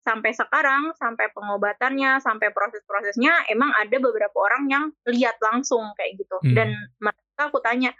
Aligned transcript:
sampai 0.00 0.32
sekarang 0.32 0.96
sampai 0.96 1.28
pengobatannya 1.36 2.24
sampai 2.24 2.48
proses-prosesnya 2.56 3.52
emang 3.52 3.68
ada 3.76 3.96
beberapa 4.00 4.36
orang 4.40 4.64
yang 4.72 4.84
lihat 5.04 5.36
langsung 5.44 5.92
kayak 5.96 6.16
gitu. 6.16 6.36
Hmm. 6.40 6.56
dan 6.56 6.68
mereka 6.98 7.52
aku 7.52 7.60
tanya 7.60 7.92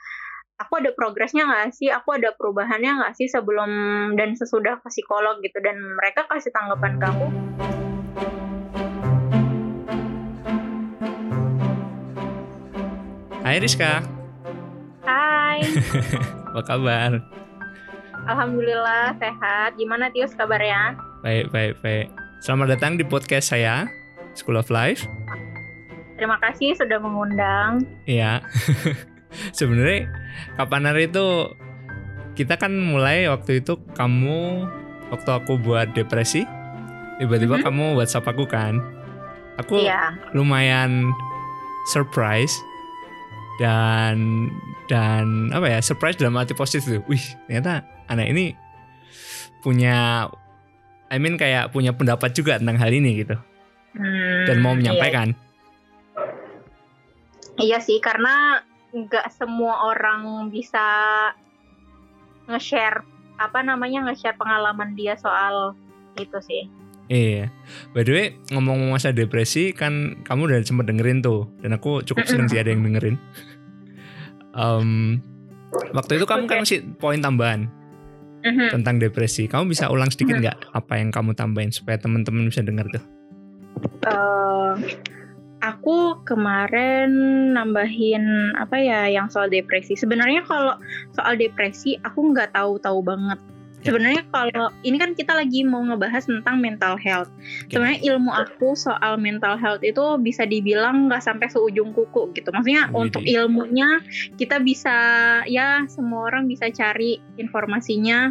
aku 0.61 0.81
ada 0.81 0.91
progresnya 0.93 1.49
nggak 1.49 1.73
sih? 1.73 1.89
Aku 1.89 2.17
ada 2.17 2.33
perubahannya 2.37 3.01
nggak 3.01 3.15
sih 3.17 3.29
sebelum 3.29 3.71
dan 4.17 4.37
sesudah 4.37 4.81
ke 4.85 4.89
psikolog 4.93 5.41
gitu? 5.41 5.57
Dan 5.61 5.81
mereka 5.97 6.29
kasih 6.29 6.53
tanggapan 6.53 7.01
ke 7.01 7.07
aku. 7.09 7.27
Hai 13.41 13.57
Rizka, 13.59 14.05
Hai. 15.03 15.65
Apa 16.53 16.63
kabar? 16.63 17.19
Alhamdulillah 18.29 19.17
sehat. 19.19 19.75
Gimana 19.75 20.13
Tius 20.13 20.37
kabarnya 20.39 21.10
Baik, 21.21 21.53
baik, 21.53 21.75
baik. 21.85 22.07
Selamat 22.41 22.77
datang 22.77 22.97
di 22.97 23.05
podcast 23.05 23.53
saya, 23.53 23.85
School 24.33 24.57
of 24.57 24.73
Life. 24.73 25.05
terima 26.17 26.37
kasih 26.37 26.77
sudah 26.77 27.01
mengundang 27.01 27.81
Iya. 28.05 28.45
Sebenarnya 29.57 30.05
kapan 30.53 30.85
hari 30.85 31.09
itu 31.09 31.49
kita 32.37 32.61
kan 32.61 32.77
mulai 32.77 33.25
waktu 33.25 33.65
itu 33.65 33.81
kamu 33.97 34.69
waktu 35.09 35.31
aku 35.33 35.57
buat 35.57 35.97
depresi, 35.97 36.45
tiba-tiba 37.17 37.57
Mhm. 37.57 37.65
kamu 37.65 37.85
WhatsApp 37.97 38.29
aku 38.29 38.45
kan. 38.45 38.85
Aku 39.65 39.81
iya 39.81 40.13
lumayan 40.37 41.09
surprise 41.89 42.53
dan 43.57 44.49
dan 44.93 45.49
apa 45.57 45.73
ya 45.73 45.81
surprise 45.81 46.21
dalam 46.21 46.37
arti 46.37 46.53
positif. 46.53 47.01
Wih 47.09 47.25
ternyata 47.49 47.81
anak 48.13 48.29
ini 48.29 48.53
punya 49.65 50.29
I 51.11 51.19
mean 51.19 51.35
kayak 51.35 51.75
punya 51.75 51.91
pendapat 51.91 52.31
juga 52.33 52.57
tentang 52.63 52.79
hal 52.79 52.95
ini 52.95 53.27
gitu 53.27 53.37
Hmm, 53.91 54.47
dan 54.47 54.57
mau 54.63 54.75
iya. 54.75 54.79
menyampaikan. 54.79 55.29
Iya 57.61 57.79
sih, 57.83 57.99
karena 57.99 58.63
nggak 58.91 59.27
semua 59.35 59.91
orang 59.91 60.51
bisa 60.51 60.83
nge-share 62.47 63.03
apa 63.39 63.63
namanya 63.63 64.07
nge-share 64.11 64.39
pengalaman 64.39 64.95
dia 64.95 65.19
soal 65.19 65.75
itu 66.19 66.39
sih. 66.43 66.63
Iya. 67.11 67.51
By 67.91 68.07
the 68.07 68.13
way, 68.15 68.27
ngomong 68.55 68.95
masa 68.95 69.11
depresi 69.11 69.75
kan 69.75 70.23
kamu 70.23 70.47
udah 70.47 70.59
sempet 70.63 70.87
dengerin 70.87 71.27
tuh 71.27 71.51
dan 71.59 71.75
aku 71.75 72.07
cukup 72.07 72.23
seneng 72.31 72.47
sih 72.47 72.63
ada 72.63 72.71
yang 72.71 72.87
dengerin. 72.87 73.19
Em, 74.55 75.19
waktu 75.91 76.23
itu 76.23 76.27
kamu 76.27 76.47
kan 76.47 76.63
ngasih 76.63 76.83
poin 76.99 77.19
tambahan 77.19 77.71
Mhm. 78.41 78.73
tentang 78.73 78.97
depresi. 78.97 79.45
Kamu 79.47 79.69
bisa 79.69 79.93
ulang 79.93 80.09
sedikit 80.09 80.41
nggak 80.41 80.73
apa 80.73 80.95
yang 80.97 81.13
kamu 81.13 81.37
tambahin 81.37 81.73
supaya 81.73 82.01
teman-teman 82.01 82.49
bisa 82.49 82.65
denger 82.65 82.89
tuh? 82.89 83.05
Eh, 84.09 84.75
aku 85.61 86.21
kemarin 86.25 87.11
nambahin 87.53 88.57
apa 88.57 88.81
ya 88.81 89.09
yang 89.09 89.29
soal 89.29 89.53
depresi. 89.53 89.97
Sebenarnya 89.97 90.45
kalau 90.49 90.77
soal 91.13 91.37
depresi 91.37 92.01
aku 92.01 92.33
nggak 92.33 92.57
tahu-tahu 92.57 93.05
banget. 93.05 93.41
Ya. 93.81 93.97
Sebenarnya 93.97 94.23
kalau 94.29 94.69
ini 94.85 95.01
kan 95.01 95.17
kita 95.17 95.33
lagi 95.33 95.65
mau 95.65 95.81
ngebahas 95.81 96.29
tentang 96.29 96.61
mental 96.61 97.01
health. 97.01 97.33
Oke. 97.65 97.73
Sebenarnya 97.73 98.01
ilmu 98.13 98.29
aku 98.29 98.77
soal 98.77 99.17
mental 99.17 99.57
health 99.57 99.81
itu 99.81 100.05
bisa 100.21 100.45
dibilang 100.45 101.09
nggak 101.09 101.25
sampai 101.25 101.49
seujung 101.49 101.97
kuku 101.97 102.37
gitu. 102.37 102.53
Maksudnya 102.53 102.93
Widih. 102.93 103.01
untuk 103.01 103.23
ilmunya 103.25 104.05
kita 104.37 104.61
bisa 104.61 104.97
ya 105.49 105.89
semua 105.89 106.29
orang 106.29 106.45
bisa 106.45 106.69
cari 106.69 107.17
informasinya 107.41 108.29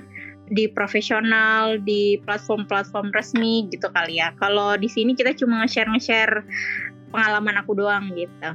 di 0.49 0.65
profesional 0.69 1.77
di 1.81 2.17
platform-platform 2.25 3.09
resmi 3.13 3.69
gitu 3.73 3.89
kali 3.89 4.21
ya. 4.21 4.33
Kalau 4.37 4.77
di 4.77 4.89
sini 4.89 5.17
kita 5.17 5.33
cuma 5.33 5.65
nge-share 5.65 5.89
nge-share 5.89 6.45
pengalaman 7.09 7.57
aku 7.57 7.73
doang 7.73 8.13
gitu. 8.13 8.53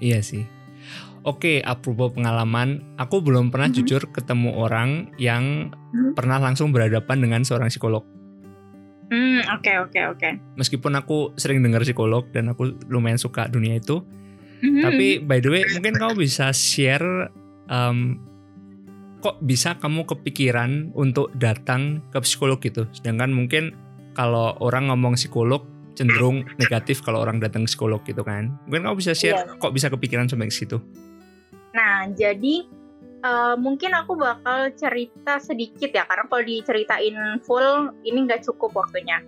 Iya 0.00 0.20
sih. 0.20 0.55
Oke, 1.26 1.58
apropos 1.58 2.14
pengalaman, 2.14 2.86
aku 2.94 3.18
belum 3.18 3.50
pernah 3.50 3.66
Mhm. 3.66 3.76
jujur 3.82 4.02
ketemu 4.14 4.54
orang 4.54 5.10
yang 5.18 5.74
Mhm. 5.90 6.14
pernah 6.14 6.38
langsung 6.38 6.70
berhadapan 6.70 7.18
dengan 7.18 7.42
seorang 7.42 7.66
psikolog. 7.66 8.06
Hmm, 9.10 9.42
oke 9.58 9.72
oke 9.90 10.00
oke. 10.14 10.30
Meskipun 10.54 10.94
aku 10.94 11.34
sering 11.34 11.62
dengar 11.66 11.82
psikolog 11.82 12.30
dan 12.30 12.54
aku 12.54 12.78
lumayan 12.86 13.18
suka 13.18 13.50
dunia 13.50 13.78
itu, 13.78 14.06
Mhm. 14.62 14.82
Tapi 14.82 15.06
by 15.20 15.38
the 15.44 15.50
way, 15.52 15.62
mungkin 15.76 16.00
kamu 16.00 16.16
bisa 16.16 16.48
share 16.54 17.28
um, 17.68 18.16
kok 19.20 19.42
bisa 19.42 19.76
kamu 19.76 20.06
kepikiran 20.06 20.94
untuk 20.96 21.32
datang 21.36 22.00
ke 22.08 22.18
psikolog 22.24 22.56
gitu. 22.62 22.88
Sedangkan 22.94 23.34
mungkin 23.34 23.76
kalau 24.16 24.56
orang 24.64 24.88
ngomong 24.88 25.18
psikolog 25.20 25.66
cenderung 25.96 26.44
negatif 26.60 27.00
kalau 27.00 27.24
orang 27.24 27.40
datang 27.40 27.64
ke 27.64 27.72
psikolog 27.72 28.00
gitu 28.04 28.20
kan. 28.24 28.56
Mungkin 28.68 28.84
kamu 28.88 28.96
bisa 29.00 29.12
share 29.16 29.44
kok 29.56 29.72
bisa 29.72 29.88
kepikiran 29.92 30.28
sampai 30.28 30.48
ke 30.48 30.56
situ. 30.56 30.80
Nah, 31.76 32.08
jadi 32.16 32.64
eh, 33.20 33.54
mungkin 33.60 33.92
aku 33.92 34.16
bakal 34.16 34.72
cerita 34.72 35.36
sedikit 35.36 35.92
ya, 35.92 36.08
karena 36.08 36.24
kalau 36.24 36.44
diceritain 36.44 37.16
full 37.44 37.92
ini 38.08 38.24
nggak 38.24 38.48
cukup 38.48 38.72
waktunya. 38.72 39.20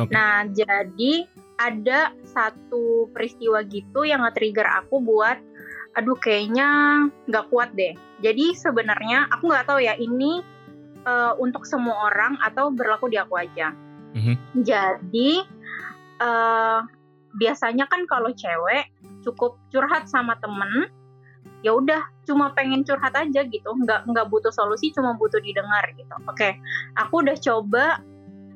Oke. 0.00 0.08
Nah, 0.16 0.48
jadi 0.48 1.28
ada 1.60 2.16
satu 2.24 3.12
peristiwa 3.12 3.60
gitu 3.68 4.08
yang 4.08 4.24
nge-trigger 4.24 4.64
aku 4.64 5.04
buat, 5.04 5.36
aduh 5.92 6.16
kayaknya 6.16 6.68
nggak 7.28 7.52
kuat 7.52 7.76
deh. 7.76 7.92
Jadi 8.24 8.56
sebenarnya 8.56 9.28
aku 9.28 9.52
nggak 9.52 9.68
tahu 9.68 9.84
ya 9.84 9.92
ini 10.00 10.40
eh, 11.04 11.32
untuk 11.36 11.68
semua 11.68 12.08
orang 12.08 12.40
atau 12.40 12.72
berlaku 12.72 13.12
di 13.12 13.20
aku 13.20 13.36
aja. 13.36 13.76
Mhm. 14.16 14.64
Jadi 14.64 15.44
eh, 16.20 16.80
biasanya 17.36 17.86
kan 17.86 18.08
kalau 18.08 18.32
cewek 18.32 18.88
cukup 19.20 19.60
curhat 19.68 20.08
sama 20.08 20.40
temen, 20.40 20.88
ya 21.60 21.76
udah 21.76 22.00
cuma 22.24 22.52
pengen 22.56 22.82
curhat 22.86 23.12
aja 23.12 23.44
gitu, 23.44 23.70
nggak 23.84 24.08
nggak 24.08 24.26
butuh 24.32 24.52
solusi, 24.54 24.92
cuma 24.96 25.16
butuh 25.18 25.40
didengar 25.44 25.84
gitu. 25.92 26.14
Oke, 26.24 26.56
aku 26.96 27.20
udah 27.20 27.36
coba, 27.36 28.00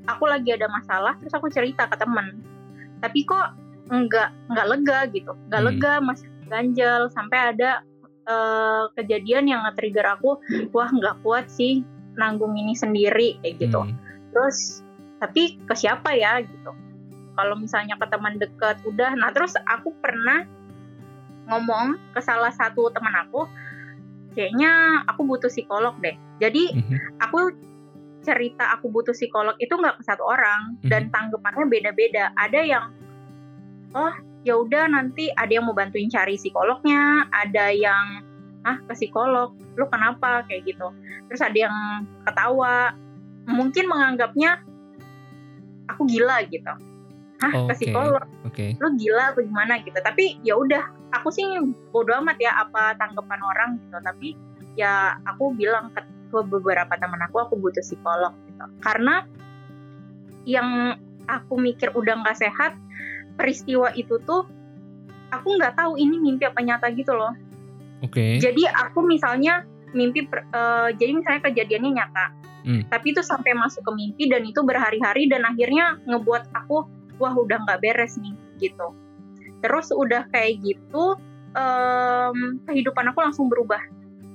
aku 0.08 0.24
lagi 0.24 0.54
ada 0.56 0.68
masalah, 0.72 1.16
terus 1.20 1.34
aku 1.36 1.52
cerita 1.52 1.84
ke 1.90 1.96
temen, 2.00 2.40
tapi 3.04 3.26
kok 3.28 3.52
nggak 3.92 4.28
nggak 4.48 4.66
lega 4.72 4.98
gitu, 5.12 5.32
nggak 5.52 5.60
Hmm. 5.60 5.68
lega 5.68 5.92
masih 6.00 6.28
ganjel. 6.48 7.02
Sampai 7.12 7.52
ada 7.56 7.84
eh, 8.24 8.84
kejadian 8.96 9.44
yang 9.52 9.60
nge-trigger 9.68 10.16
aku, 10.16 10.40
wah 10.72 10.88
nggak 10.88 11.20
kuat 11.20 11.44
sih 11.52 11.84
nanggung 12.16 12.56
ini 12.56 12.72
sendiri 12.72 13.36
kayak 13.44 13.60
gitu. 13.60 13.84
Hmm. 13.84 13.96
terus 14.34 14.82
tapi 15.20 15.60
ke 15.62 15.74
siapa 15.78 16.10
ya? 16.16 16.40
gitu. 16.42 16.72
Kalau 17.34 17.54
misalnya 17.58 17.94
ke 18.00 18.06
teman 18.10 18.40
dekat 18.40 18.80
udah. 18.88 19.14
Nah 19.14 19.30
terus 19.30 19.54
aku 19.68 19.94
pernah 20.02 20.42
ngomong 21.44 22.00
ke 22.12 22.20
salah 22.24 22.50
satu 22.50 22.88
teman 22.90 23.12
aku 23.14 23.44
kayaknya 24.34 25.02
aku 25.06 25.22
butuh 25.24 25.48
psikolog 25.48 25.94
deh. 26.02 26.16
Jadi 26.42 26.74
Mhm. 26.74 27.22
aku 27.22 27.54
cerita 28.24 28.72
aku 28.72 28.88
butuh 28.88 29.12
psikolog 29.12 29.54
itu 29.60 29.70
nggak 29.70 30.00
ke 30.00 30.02
satu 30.02 30.24
orang 30.24 30.80
dan 30.82 31.12
tanggapannya 31.12 31.68
beda-beda. 31.68 32.32
Ada 32.34 32.60
yang 32.64 32.84
oh 33.94 34.14
ya 34.42 34.56
udah 34.58 34.88
nanti 34.90 35.28
ada 35.36 35.52
yang 35.52 35.68
mau 35.68 35.76
bantuin 35.76 36.08
cari 36.08 36.34
psikolognya 36.36 37.28
ada 37.30 37.70
yang 37.70 38.24
ah 38.64 38.80
ke 38.88 38.92
psikolog 38.96 39.52
lu 39.76 39.84
kenapa 39.92 40.42
kayak 40.48 40.64
gitu. 40.64 40.88
Terus 41.28 41.40
ada 41.44 41.58
yang 41.68 41.76
ketawa 42.24 42.96
mungkin 43.44 43.84
menganggapnya 43.86 44.64
aku 45.92 46.08
gila 46.08 46.40
gitu. 46.48 46.72
Ah 47.44 47.52
ke 47.52 47.60
Oke. 47.68 47.74
psikolog? 47.76 48.24
Oke. 48.48 48.72
lu 48.80 48.88
gila 48.96 49.36
atau 49.36 49.44
gimana? 49.44 49.78
Gitu. 49.84 49.98
Tapi 50.00 50.40
ya 50.40 50.56
udah 50.56 51.03
aku 51.14 51.28
sih 51.30 51.46
bodo 51.94 52.12
amat 52.18 52.36
ya 52.42 52.52
apa 52.58 52.98
tanggapan 52.98 53.40
orang 53.40 53.70
gitu. 53.78 53.98
Tapi 54.02 54.28
ya 54.74 55.14
aku 55.22 55.54
bilang 55.54 55.94
ke, 55.94 56.02
ke 56.34 56.38
beberapa 56.42 56.90
teman 56.98 57.22
aku 57.22 57.38
aku 57.42 57.54
butuh 57.58 57.82
psikolog 57.82 58.34
gitu. 58.50 58.64
Karena 58.82 59.22
yang 60.44 60.98
aku 61.30 61.56
mikir 61.56 61.94
udah 61.96 62.20
nggak 62.20 62.36
sehat 62.36 62.76
peristiwa 63.38 63.94
itu 63.96 64.20
tuh 64.26 64.44
aku 65.32 65.48
nggak 65.56 65.74
tahu 65.78 65.96
ini 65.96 66.20
mimpi 66.20 66.44
apa 66.44 66.60
nyata 66.60 66.90
gitu 66.92 67.14
loh. 67.16 67.32
Oke. 68.04 68.36
jadi 68.36 68.68
aku 68.68 69.00
misalnya 69.00 69.64
mimpi 69.96 70.28
eh, 70.28 70.88
jadi 70.92 71.12
misalnya 71.16 71.40
kejadiannya 71.48 71.92
nyata. 71.96 72.26
Hmm. 72.64 72.80
tapi 72.88 73.12
itu 73.12 73.20
sampai 73.20 73.52
masuk 73.52 73.84
ke 73.84 73.92
mimpi 73.92 74.24
dan 74.32 74.40
itu 74.40 74.64
berhari-hari 74.64 75.28
dan 75.28 75.44
akhirnya 75.44 76.00
ngebuat 76.08 76.48
aku 76.56 76.88
wah 77.20 77.34
udah 77.36 77.60
nggak 77.60 77.84
beres 77.84 78.16
nih 78.16 78.32
gitu 78.56 78.96
terus 79.64 79.88
udah 79.90 80.28
kayak 80.28 80.60
gitu 80.60 81.16
em, 81.54 82.36
kehidupan 82.62 83.08
aku 83.08 83.18
langsung 83.22 83.48
berubah 83.48 83.80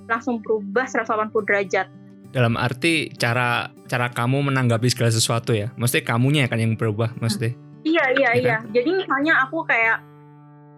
langsung 0.06 0.42
berubah 0.42 0.84
180 0.84 1.06
derajat 1.46 1.88
Dalam 2.30 2.54
arti 2.56 3.10
cara 3.12 3.70
cara 3.86 4.06
kamu 4.08 4.54
menanggapi 4.54 4.86
segala 4.86 5.10
sesuatu 5.10 5.50
ya. 5.50 5.74
Maksudnya 5.74 6.06
kamunya 6.08 6.46
kan 6.46 6.58
yang 6.58 6.74
berubah 6.74 7.10
maksudnya. 7.18 7.58
iya 7.82 8.06
iya 8.12 8.30
Iya 8.30 8.30
iya 8.36 8.58
jadi 8.70 8.90
misalnya 8.96 9.34
aku 9.42 9.62
kayak 9.64 10.02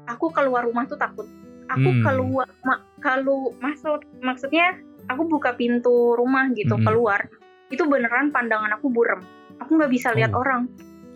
aku 0.06 0.32
keluar 0.32 0.64
rumah 0.64 0.84
tuh 0.86 0.96
takut 0.96 1.28
aku 1.66 1.90
Hmm. 1.90 2.04
keluar 2.04 2.48
ma- 2.62 2.80
kalau 3.00 3.52
maksud 3.58 4.00
maksudnya 4.20 4.80
aku 5.08 5.24
buka 5.26 5.52
pintu 5.54 6.14
rumah 6.14 6.52
gitu 6.52 6.72
Mhm. 6.74 6.84
keluar 6.84 7.28
itu 7.68 7.84
beneran 7.84 8.30
pandangan 8.30 8.72
aku 8.72 8.88
burem 8.88 9.20
aku 9.58 9.76
nggak 9.76 9.92
bisa 9.92 10.12
lihat 10.12 10.32
Oh. 10.32 10.40
orang 10.40 10.72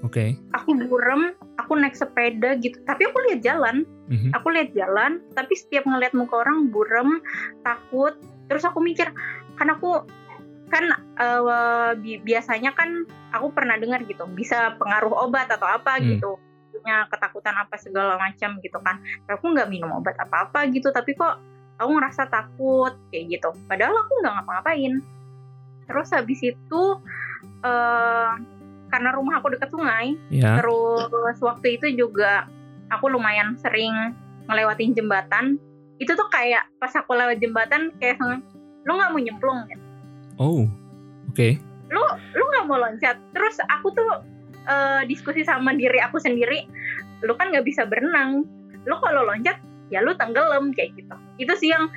Oke. 0.06 0.38
Aku 0.54 0.78
burem, 0.78 1.34
aku 1.58 1.74
naik 1.74 1.98
sepeda 1.98 2.54
gitu. 2.62 2.78
Tapi 2.86 3.10
aku 3.10 3.18
lihat 3.26 3.42
jalan, 3.42 3.90
Mhm. 4.06 4.38
aku 4.38 4.54
lihat 4.54 4.70
jalan. 4.78 5.18
Tapi 5.34 5.58
setiap 5.58 5.90
ngeliat 5.90 6.14
muka 6.14 6.46
orang 6.46 6.70
burem, 6.70 7.20
takut. 7.66 8.14
Terus 8.46 8.62
aku 8.62 8.80
mikir, 8.80 9.10
kan 9.58 9.68
aku 9.74 10.06
kan 10.70 10.86
eh, 11.16 11.92
bi- 11.96 12.20
biasanya 12.20 12.76
kan 12.76 13.08
aku 13.32 13.50
pernah 13.50 13.80
dengar 13.80 14.04
gitu, 14.04 14.28
bisa 14.30 14.76
pengaruh 14.76 15.26
obat 15.26 15.48
atau 15.50 15.66
apa 15.66 15.98
Hmm. 15.98 16.06
gitu. 16.16 16.38
Punya 16.76 17.08
ketakutan 17.10 17.56
apa 17.56 17.76
segala 17.80 18.20
macam 18.20 18.60
gitu 18.62 18.78
kan. 18.84 19.02
Tapi 19.26 19.34
aku 19.34 19.48
nggak 19.56 19.72
minum 19.72 19.90
obat 19.96 20.14
apa-apa 20.20 20.70
gitu. 20.70 20.92
Tapi 20.92 21.16
kok 21.16 21.40
aku 21.80 21.90
ngerasa 21.98 22.28
takut 22.30 22.94
kayak 23.10 23.40
gitu. 23.40 23.50
Padahal 23.66 23.96
aku 23.96 24.12
nggak 24.22 24.34
ngapa-ngapain. 24.38 24.94
Terus 25.88 26.10
habis 26.14 26.40
itu 26.44 26.84
eh 27.66 28.30
karena 28.96 29.12
rumah 29.12 29.44
aku 29.44 29.52
dekat 29.52 29.68
sungai, 29.76 30.16
Ya. 30.32 30.56
terus 30.64 31.44
waktu 31.44 31.76
itu 31.76 31.92
juga 32.00 32.48
aku 32.88 33.12
lumayan 33.12 33.60
sering 33.60 34.16
ngelewatin 34.48 34.96
jembatan. 34.96 35.60
Itu 36.00 36.16
tuh 36.16 36.32
kayak 36.32 36.64
pas 36.80 36.96
aku 36.96 37.12
lewat 37.12 37.44
jembatan 37.44 37.92
kayak 38.00 38.24
lu 38.88 38.96
nggak 38.96 39.12
mau 39.12 39.20
nyemplung 39.20 39.60
ya? 39.68 39.78
Oh. 40.40 40.64
Oke. 41.28 41.60
Lu 41.92 42.00
lu 42.40 42.44
nggak 42.56 42.66
mau 42.72 42.80
loncat? 42.80 43.20
Terus 43.36 43.60
aku 43.68 43.92
tuh 43.92 44.24
eh, 44.64 45.02
diskusi 45.12 45.44
sama 45.44 45.76
diri 45.76 46.00
aku 46.00 46.16
sendiri. 46.16 46.64
Lu 47.28 47.36
kan 47.36 47.52
nggak 47.52 47.68
bisa 47.68 47.84
berenang. 47.84 48.48
Lu 48.88 48.96
kalau 49.04 49.28
loncat 49.28 49.60
ya 49.92 50.00
lu 50.00 50.16
tenggelam 50.16 50.72
kayak 50.72 50.96
gitu. 50.96 51.16
Itu 51.36 51.54
sih 51.60 51.76
yang 51.76 51.92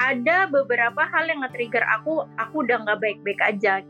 ada 0.00 0.48
beberapa 0.48 1.04
hal 1.10 1.26
yang 1.26 1.42
nge-trigger 1.42 1.84
aku. 1.98 2.22
Aku 2.38 2.62
udah 2.62 2.86
nggak 2.86 3.00
baik-baik 3.02 3.40
aja. 3.42 3.82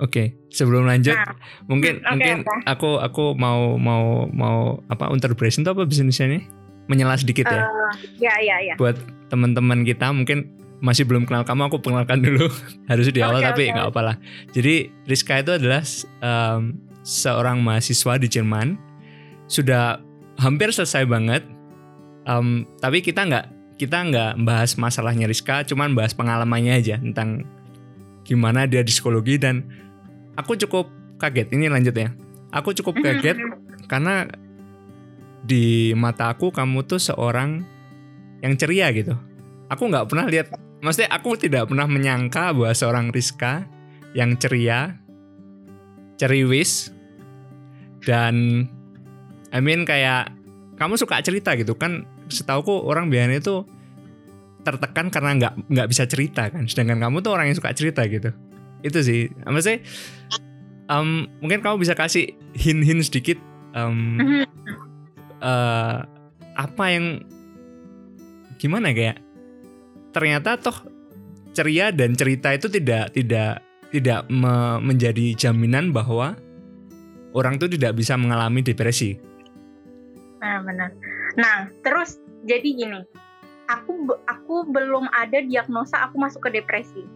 Oke. 0.00 0.34
Sebelum 0.50 0.88
lanjut, 0.88 1.14
Nah, 1.14 1.36
mungkin 1.68 2.00
oke, 2.02 2.10
mungkin 2.10 2.36
oke. 2.42 2.64
aku 2.66 2.90
aku 2.98 3.24
mau 3.36 3.76
mau 3.76 4.26
mau 4.32 4.80
apa 4.88 5.12
unterbrechen 5.12 5.62
itu 5.62 5.70
apa 5.70 5.84
bahasa 5.86 6.02
Indonesia 6.02 6.26
Menyela 6.90 7.14
sedikit 7.14 7.46
ya. 7.46 7.62
eh, 7.62 7.68
ya 8.18 8.34
ya 8.42 8.56
ya. 8.66 8.74
Buat 8.74 8.98
teman-teman 9.30 9.86
kita 9.86 10.10
mungkin 10.10 10.50
masih 10.80 11.04
belum 11.06 11.28
kenal 11.28 11.44
kamu, 11.46 11.70
aku 11.70 11.78
perkenalkan 11.78 12.24
dulu. 12.24 12.48
Harus 12.90 13.12
di 13.12 13.20
awal 13.22 13.44
Oke, 13.44 13.46
tapi 13.52 13.62
nggak 13.70 13.86
apa-apa 13.92 14.02
lah. 14.02 14.16
Jadi 14.50 14.90
Rizka 15.06 15.38
itu 15.38 15.54
adalah 15.54 15.84
em, 16.24 16.80
seorang 17.04 17.60
mahasiswa 17.62 18.16
di 18.18 18.26
Jerman. 18.26 18.74
Sudah 19.46 20.00
hampir 20.40 20.72
selesai 20.74 21.04
banget. 21.06 21.44
Em, 22.26 22.66
tapi 22.80 23.04
kita 23.04 23.22
nggak 23.28 23.46
kita 23.76 23.96
nggak 24.10 24.32
bahas 24.42 24.74
masalahnya 24.74 25.30
Rizka, 25.30 25.62
cuman 25.62 25.94
bahas 25.94 26.12
pengalamannya 26.16 26.80
aja 26.80 26.96
tentang 26.98 27.46
gimana 28.24 28.68
dia 28.68 28.84
di 28.84 28.92
psikologi 28.92 29.40
dan 29.40 29.64
aku 30.40 30.56
cukup 30.56 30.88
kaget. 31.20 31.52
Ini 31.52 31.68
lanjut 31.68 31.92
ya. 31.92 32.08
Aku 32.50 32.72
cukup 32.74 32.98
kaget 32.98 33.36
karena 33.86 34.26
di 35.44 35.92
mata 35.96 36.32
aku 36.32 36.50
kamu 36.50 36.84
tuh 36.88 36.98
seorang 36.98 37.62
yang 38.40 38.56
ceria 38.56 38.90
gitu. 38.90 39.14
Aku 39.70 39.86
nggak 39.86 40.10
pernah 40.10 40.26
lihat, 40.26 40.50
maksudnya 40.82 41.12
aku 41.14 41.38
tidak 41.38 41.70
pernah 41.70 41.86
menyangka 41.86 42.50
bahwa 42.50 42.72
seorang 42.74 43.14
Rizka 43.14 43.68
yang 44.16 44.34
ceria, 44.34 44.98
ceriwis, 46.18 46.90
dan 48.02 48.66
I 49.54 49.62
mean 49.62 49.86
kayak 49.86 50.34
kamu 50.74 50.98
suka 50.98 51.22
cerita 51.22 51.54
gitu 51.54 51.78
kan? 51.78 52.02
Setauku 52.26 52.82
orang 52.82 53.10
biasanya 53.10 53.38
itu 53.38 53.62
tertekan 54.66 55.08
karena 55.08 55.30
nggak 55.38 55.54
nggak 55.70 55.88
bisa 55.88 56.04
cerita 56.10 56.50
kan, 56.50 56.66
sedangkan 56.66 56.98
kamu 56.98 57.22
tuh 57.22 57.30
orang 57.30 57.46
yang 57.48 57.56
suka 57.56 57.70
cerita 57.72 58.02
gitu. 58.10 58.34
Itu 58.80 59.04
sih, 59.04 59.28
maksudnya 59.44 59.84
em, 60.88 61.28
mungkin 61.38 61.60
kamu 61.60 61.80
bisa 61.80 61.94
kasih 61.94 62.34
hint-hint 62.56 63.06
sedikit. 63.06 63.38
Mhm. 63.70 64.44
eh 65.40 65.98
apa 66.58 66.84
yang 66.92 67.24
gimana 68.60 68.92
ya, 68.92 68.94
kayak 68.98 69.18
ternyata 70.12 70.60
toh 70.60 70.76
ceria 71.56 71.94
dan 71.94 72.12
cerita 72.12 72.52
itu 72.52 72.68
tidak 72.68 73.14
tidak 73.16 73.62
tidak 73.90 74.26
me- 74.28 74.80
menjadi 74.82 75.34
jaminan 75.34 75.90
bahwa 75.94 76.36
orang 77.34 77.58
itu 77.58 77.66
tidak 77.70 77.96
bisa 77.98 78.14
mengalami 78.18 78.62
depresi. 78.62 79.18
Nah, 80.40 80.62
benar. 80.64 80.90
Nah, 81.36 81.68
terus 81.84 82.18
jadi 82.46 82.68
gini. 82.68 83.00
Aku 83.70 84.10
aku 84.26 84.66
belum 84.66 85.06
ada 85.14 85.38
diagnosa 85.46 86.10
aku 86.10 86.18
masuk 86.18 86.50
ke 86.50 86.58
depresi. 86.58 87.06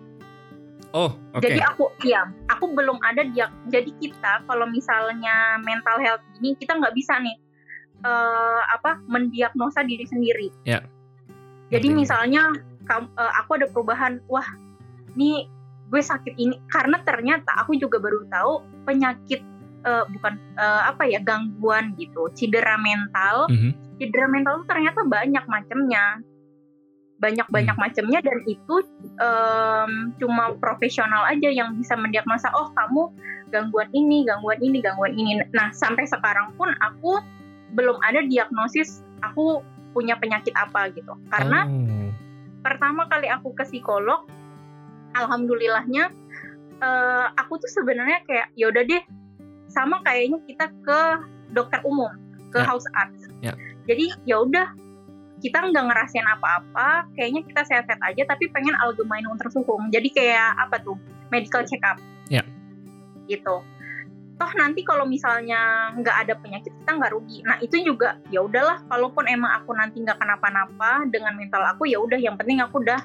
Oh, 0.94 1.10
oke. 1.34 1.42
Jadi 1.42 1.58
aku 1.58 1.90
iya, 2.06 2.22
aku 2.46 2.70
belum 2.70 3.02
ada 3.02 3.26
diag 3.26 3.50
jadi 3.66 3.90
kita 3.98 4.46
kalau 4.46 4.70
misalnya 4.70 5.58
mental 5.66 5.98
health 5.98 6.22
ini 6.38 6.54
kita 6.54 6.78
nggak 6.78 6.94
bisa 6.94 7.18
nih 7.18 7.34
eh, 8.06 8.60
apa 8.70 9.02
mendiagnosa 9.10 9.82
diri 9.82 10.06
sendiri. 10.06 10.54
Ya. 10.62 10.86
Jadi 11.74 11.90
Ngerti. 11.90 11.98
misalnya 11.98 12.46
kam- 12.86 13.10
eh, 13.10 13.32
aku 13.42 13.58
ada 13.58 13.66
perubahan, 13.74 14.22
wah, 14.30 14.46
nih 15.18 15.50
gue 15.90 15.98
sakit 15.98 16.38
ini 16.38 16.62
karena 16.70 17.02
ternyata 17.02 17.58
aku 17.58 17.74
juga 17.74 17.98
baru 17.98 18.22
tahu 18.30 18.62
penyakit 18.86 19.42
eh, 19.82 20.04
bukan 20.14 20.38
eh, 20.54 20.82
apa 20.94 21.10
ya 21.10 21.18
gangguan 21.26 21.98
gitu, 21.98 22.30
cedera 22.38 22.78
mental 22.78 23.50
Mhm. 23.50 23.98
cedera 23.98 24.30
mental 24.30 24.62
tuh 24.62 24.68
ternyata 24.70 25.02
banyak 25.02 25.42
macamnya 25.50 26.22
banyak 27.14 27.46
banyak 27.48 27.76
macamnya 27.78 28.18
dan 28.20 28.42
itu 28.44 28.74
em, 29.22 30.12
cuma 30.18 30.52
profesional 30.58 31.24
aja 31.24 31.46
yang 31.48 31.78
bisa 31.78 31.94
mendiagnosa 31.94 32.50
oh 32.52 32.74
kamu 32.74 33.08
gangguan 33.48 33.86
ini 33.94 34.26
gangguan 34.26 34.58
ini 34.58 34.82
gangguan 34.82 35.14
ini 35.14 35.38
nah 35.54 35.70
sampai 35.70 36.04
sekarang 36.04 36.50
pun 36.58 36.74
aku 36.82 37.22
belum 37.72 37.96
ada 38.02 38.26
diagnosis 38.26 39.00
aku 39.22 39.62
punya 39.94 40.18
penyakit 40.18 40.52
apa 40.58 40.90
gitu 40.90 41.14
karena 41.30 41.64
Oh. 41.70 42.10
pertama 42.66 43.06
kali 43.06 43.30
aku 43.30 43.54
ke 43.54 43.62
psikolog 43.62 44.26
alhamdulillahnya 45.14 46.10
eh, 46.82 47.26
aku 47.38 47.62
tuh 47.62 47.70
sebenarnya 47.70 48.26
kayak 48.26 48.50
yaudah 48.58 48.82
deh 48.82 49.02
sama 49.70 50.02
kayaknya 50.02 50.42
kita 50.50 50.66
ke 50.82 51.00
dokter 51.54 51.78
umum 51.86 52.10
ke 52.50 52.58
Ya. 52.58 52.66
house 52.66 52.86
arts 52.98 53.22
Ya. 53.38 53.54
jadi 53.86 54.10
ya 54.26 54.42
udah 54.42 54.66
kita 55.44 55.60
nggak 55.60 55.84
ngerasain 55.92 56.24
apa-apa 56.24 57.04
kayaknya 57.12 57.44
kita 57.44 57.60
sehat-sehat 57.68 58.00
aja 58.00 58.24
tapi 58.24 58.48
pengen 58.48 58.72
allgemeine 58.80 59.28
untersuchung 59.28 59.92
jadi 59.92 60.08
kayak 60.08 60.50
apa 60.56 60.80
tuh 60.80 60.96
medical 61.28 61.60
check 61.68 61.84
up 61.84 62.00
Ya. 62.32 62.40
gitu. 63.28 63.60
Toh 64.34 64.52
nanti 64.58 64.80
kalau 64.82 65.04
misalnya 65.04 65.92
nggak 65.94 66.16
ada 66.26 66.34
penyakit 66.40 66.72
kita 66.72 66.90
nggak 66.96 67.12
rugi. 67.12 67.44
Nah 67.44 67.60
itu 67.60 67.78
juga 67.84 68.16
ya 68.32 68.42
udahlah 68.42 68.80
kalaupun 68.88 69.28
emang 69.28 69.52
aku 69.60 69.76
nanti 69.76 70.00
nggak 70.00 70.16
kenapa-napa 70.18 71.04
dengan 71.12 71.36
mental 71.36 71.62
aku 71.68 71.84
ya 71.86 72.00
udah 72.00 72.16
yang 72.16 72.34
penting 72.40 72.58
aku 72.64 72.80
udah 72.82 72.98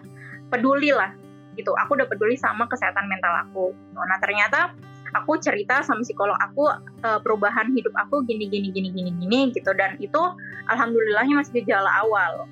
peduli 0.50 0.96
lah. 0.96 1.12
Gitu 1.54 1.70
aku 1.76 2.00
udah 2.00 2.08
peduli 2.08 2.40
sama 2.40 2.66
kesehatan 2.66 3.06
mental 3.12 3.36
aku. 3.46 3.76
Nah 3.94 4.18
ternyata 4.24 4.74
aku 5.16 5.38
cerita 5.42 5.82
sama 5.82 6.02
psikolog 6.06 6.36
aku 6.40 6.70
eh, 7.06 7.20
perubahan 7.24 7.72
hidup 7.74 7.94
aku 7.98 8.22
gini 8.26 8.46
gini 8.50 8.70
gini 8.70 8.90
gini 8.94 9.12
gini 9.16 9.40
gitu 9.54 9.72
dan 9.74 9.98
itu 9.98 10.22
alhamdulillahnya 10.70 11.42
masih 11.42 11.62
gejala 11.64 11.90
awal 12.06 12.46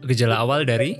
Gejala 0.00 0.40
awal 0.40 0.64
dari 0.64 0.96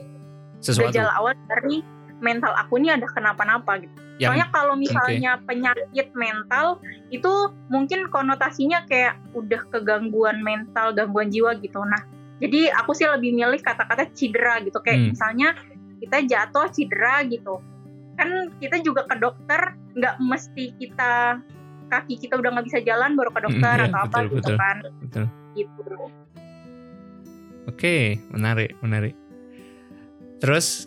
sesuatu. 0.60 0.92
gejala 0.92 1.08
awal 1.16 1.32
dari 1.48 1.80
mental 2.20 2.52
aku 2.52 2.76
ini 2.76 2.92
ada 2.92 3.08
kenapa-napa 3.08 3.80
gitu 3.80 3.96
Yang 4.20 4.28
Soalnya 4.36 4.48
kalau 4.52 4.74
misalnya 4.76 5.32
penyakit 5.48 6.12
mental 6.12 6.76
itu 7.08 7.32
mungkin 7.72 8.12
konotasinya 8.12 8.84
kayak 8.84 9.16
udah 9.32 9.64
kegangguan 9.72 10.44
mental, 10.44 10.92
gangguan 10.92 11.32
jiwa 11.32 11.56
gitu. 11.56 11.80
Nah, 11.80 12.04
jadi 12.36 12.68
aku 12.76 12.92
sih 12.92 13.08
lebih 13.08 13.32
milih 13.32 13.64
kata-kata 13.64 14.12
cedera 14.12 14.60
gitu. 14.60 14.76
Kayak 14.84 14.98
Hmm. 15.00 15.08
misalnya 15.16 15.48
kita 16.04 16.18
jatuh 16.28 16.68
cedera 16.68 17.24
gitu. 17.32 17.64
Kan 18.20 18.52
kita 18.60 18.76
juga 18.84 19.08
ke 19.08 19.16
dokter 19.16 19.60
nggak 19.96 20.20
mesti 20.20 20.76
kita 20.76 21.40
kaki 21.88 22.20
kita 22.20 22.36
udah 22.36 22.52
nggak 22.52 22.66
bisa 22.68 22.78
jalan 22.84 23.16
baru 23.16 23.32
ke 23.32 23.40
dokter 23.48 23.76
iya, 23.80 23.88
atau 23.88 24.00
apa 24.04 24.18
betul, 24.20 24.28
gitu 24.28 24.36
betul. 24.36 24.56
kan. 24.60 24.76
betul. 25.00 25.24
Gitu. 25.56 25.94
Oke, 27.66 27.96
menarik, 28.30 28.76
menarik. 28.84 29.14
Terus 30.38 30.84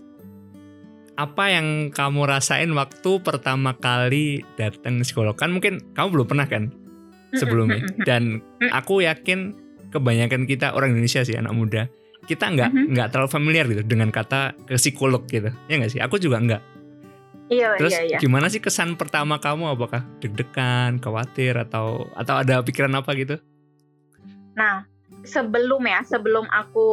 apa 1.13 1.45
yang 1.53 1.93
kamu 1.93 2.25
rasain 2.25 2.69
waktu 2.73 3.11
pertama 3.21 3.77
kali 3.77 4.41
datang 4.57 5.01
psikolog? 5.01 5.37
Kan 5.37 5.53
mungkin 5.53 5.81
kamu 5.93 6.07
belum 6.09 6.27
pernah 6.29 6.47
kan 6.49 6.73
sebelumnya. 7.33 7.85
Dan 8.07 8.41
aku 8.73 9.05
yakin 9.05 9.53
kebanyakan 9.93 10.49
kita 10.49 10.73
orang 10.73 10.97
Indonesia 10.97 11.21
sih 11.21 11.37
anak 11.37 11.53
muda, 11.53 11.85
kita 12.25 12.49
nggak 12.49 12.69
Mhm. 12.73 12.85
nggak 12.97 13.07
terlalu 13.13 13.29
familiar 13.29 13.65
gitu 13.69 13.85
dengan 13.85 14.09
kata 14.09 14.57
ke 14.65 14.73
psikolog 14.81 15.21
gitu. 15.29 15.53
Ya 15.69 15.77
nggak 15.77 15.91
sih? 15.93 16.01
Aku 16.01 16.17
juga 16.17 16.41
nggak. 16.41 16.61
Iya, 17.51 17.75
Terus 17.75 17.93
iya, 17.93 18.03
iya. 18.07 18.17
gimana 18.23 18.47
sih 18.47 18.63
kesan 18.63 18.95
pertama 18.95 19.37
kamu? 19.37 19.75
Apakah 19.75 20.07
deg-degan, 20.23 20.97
khawatir 21.03 21.59
atau 21.59 22.07
atau 22.15 22.39
ada 22.39 22.63
pikiran 22.63 22.95
apa 22.95 23.11
gitu? 23.19 23.35
Nah, 24.55 24.87
sebelum 25.27 25.83
ya, 25.83 26.01
sebelum 26.07 26.47
aku 26.47 26.87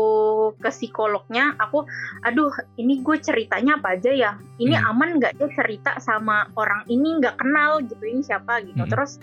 ke 0.59 0.71
psikolognya, 0.75 1.55
aku, 1.57 1.87
aduh, 2.27 2.51
ini 2.77 2.99
gue 3.01 3.17
ceritanya 3.23 3.79
apa 3.79 3.95
aja 3.95 4.11
ya? 4.11 4.33
Ini 4.59 4.75
Hmm. 4.75 4.91
aman 4.95 5.09
nggak 5.23 5.39
ya 5.39 5.49
cerita 5.55 5.97
sama 6.03 6.51
orang 6.59 6.83
ini 6.91 7.23
nggak 7.23 7.39
kenal 7.39 7.81
gitu, 7.87 8.03
ini 8.03 8.21
siapa 8.27 8.61
gitu. 8.67 8.83
Hmm. 8.83 8.91
Terus 8.91 9.23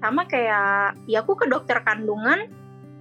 sama 0.00 0.28
kayak 0.28 0.94
ya 1.08 1.24
aku 1.24 1.34
ke 1.34 1.46
dokter 1.48 1.80
kandungan 1.82 2.46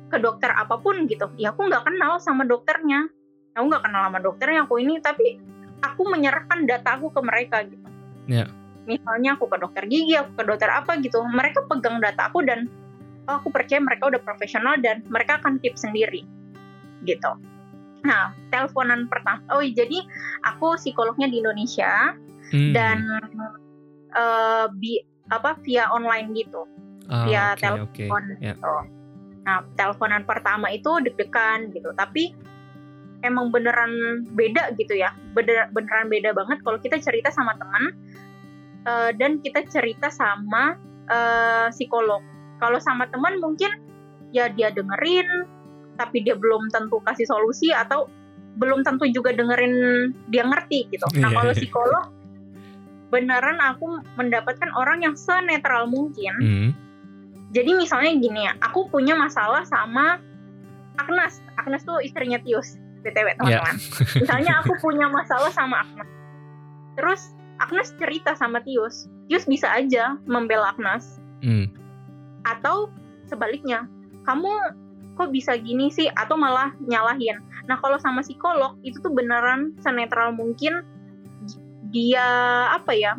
ke 0.10 0.18
dokter 0.22 0.54
apa 0.54 0.80
pun 0.80 1.10
gitu 1.10 1.28
ya 1.36 1.52
aku 1.52 1.68
nggak 1.68 1.84
kenal 1.84 2.18
sama 2.24 2.48
dokternya 2.48 3.10
aku 3.52 3.66
nggak 3.68 3.84
kenal 3.84 4.02
sama 4.08 4.20
dokternya 4.24 4.60
aku 4.64 4.80
ini 4.80 5.04
tapi 5.04 5.38
aku 5.92 6.02
menyerahkan 6.10 6.66
data 6.66 6.98
aku 6.98 7.12
ke 7.12 7.22
mereka 7.22 7.62
gitu 7.66 7.86
Ya. 8.26 8.50
misalnya 8.86 9.38
aku 9.38 9.46
ke 9.46 9.58
dokter 9.62 9.86
gigi 9.86 10.18
aku 10.18 10.34
ke 10.34 10.44
dokter 10.50 10.70
apa 10.70 10.98
gitu 10.98 11.22
mereka 11.30 11.62
pegang 11.70 12.02
data 12.02 12.30
aku 12.30 12.42
dan 12.42 12.66
oh, 13.26 13.38
aku 13.38 13.54
percaya 13.54 13.78
mereka 13.78 14.10
udah 14.10 14.22
profesional 14.22 14.78
dan 14.82 15.06
mereka 15.10 15.38
akan 15.38 15.62
keep 15.62 15.78
sendiri 15.78 16.26
gitu 17.06 17.32
nah 18.02 18.34
teleponan 18.50 19.06
pertama 19.06 19.42
oh 19.54 19.62
jadi 19.62 20.02
aku 20.46 20.78
psikolognya 20.78 21.30
di 21.30 21.42
Indonesia 21.42 22.14
Hmm. 22.46 22.78
dan 22.78 23.02
eh, 24.14 24.66
bi 24.78 25.02
apa 25.28 25.58
via 25.66 25.90
online 25.90 26.30
gitu 26.38 26.70
Ah, 27.06 27.26
via 27.26 27.44
oke, 27.54 27.62
telepon 27.62 28.22
oke. 28.34 28.42
Ya. 28.42 28.54
gitu. 28.54 28.74
Nah, 29.46 29.62
teleponan 29.74 30.26
pertama 30.26 30.70
itu 30.70 30.90
deg-degan 31.02 31.70
gitu, 31.70 31.94
tapi 31.94 32.34
emang 33.26 33.50
beneran 33.50 34.24
beda 34.32 34.78
gitu 34.78 34.94
ya. 34.96 35.12
Bener, 35.34 35.68
beneran 35.74 36.08
beda 36.08 36.32
banget 36.32 36.62
kalau 36.62 36.78
kita 36.78 37.02
cerita 37.02 37.34
sama 37.34 37.58
teman 37.58 37.84
eh, 38.86 39.12
dan 39.18 39.42
kita 39.42 39.66
cerita 39.68 40.14
sama 40.14 40.78
eh, 41.10 41.68
psikolog. 41.74 42.22
Kalau 42.62 42.80
sama 42.80 43.10
teman 43.12 43.42
mungkin 43.42 43.70
ya 44.32 44.48
dia 44.48 44.72
dengerin 44.72 45.50
tapi 45.96 46.24
dia 46.24 46.36
belum 46.36 46.68
tentu 46.72 47.00
kasih 47.04 47.24
solusi 47.24 47.72
atau 47.72 48.08
belum 48.56 48.84
tentu 48.88 49.08
juga 49.12 49.36
dengerin 49.36 50.12
dia 50.32 50.44
ngerti 50.48 50.88
gitu. 50.92 51.04
Nah, 51.20 51.32
Iya, 51.32 51.36
kalau 51.36 51.52
psikolog 51.56 52.06
beneran 53.12 53.60
aku 53.64 54.02
mendapatkan 54.20 54.70
orang 54.76 55.04
yang 55.04 55.16
senetral 55.16 55.88
mungkin 55.88 56.34
Hmm. 56.36 56.70
jadi 57.56 57.72
misalnya 57.80 58.12
gini 58.20 58.42
ya, 58.44 58.54
aku 58.60 58.92
punya 58.92 59.16
masalah 59.16 59.64
sama 59.64 60.20
Agnes. 61.00 61.40
Agnes 61.56 61.84
tuh 61.84 62.00
istrinya 62.04 62.40
Tius, 62.40 62.76
btw 63.06 63.38
teman-teman. 63.38 63.76
Misalnya 64.18 64.66
aku 64.66 64.74
punya 64.82 65.06
masalah 65.06 65.54
sama 65.54 65.86
Agnes. 65.86 66.10
Terus 66.98 67.22
Agnes 67.62 67.94
cerita 67.96 68.34
sama 68.36 68.60
Tius, 68.66 69.08
Tius 69.30 69.46
bisa 69.46 69.70
aja 69.70 70.18
membela 70.26 70.74
Agnes. 70.74 71.22
Hmm. 71.46 71.70
Atau 72.44 72.90
sebaliknya, 73.30 73.86
kamu 74.26 74.50
kok 75.16 75.32
bisa 75.32 75.56
gini 75.56 75.94
sih? 75.94 76.10
Atau 76.18 76.36
malah 76.36 76.74
nyalahin. 76.84 77.40
Nah 77.70 77.78
kalau 77.80 77.96
sama 78.02 78.26
psikolog 78.26 78.76
itu 78.84 79.00
tuh 79.00 79.14
beneran 79.14 79.74
senetral 79.80 80.36
mungkin 80.36 80.84
dia 81.94 82.28
apa 82.74 82.92
ya? 82.92 83.16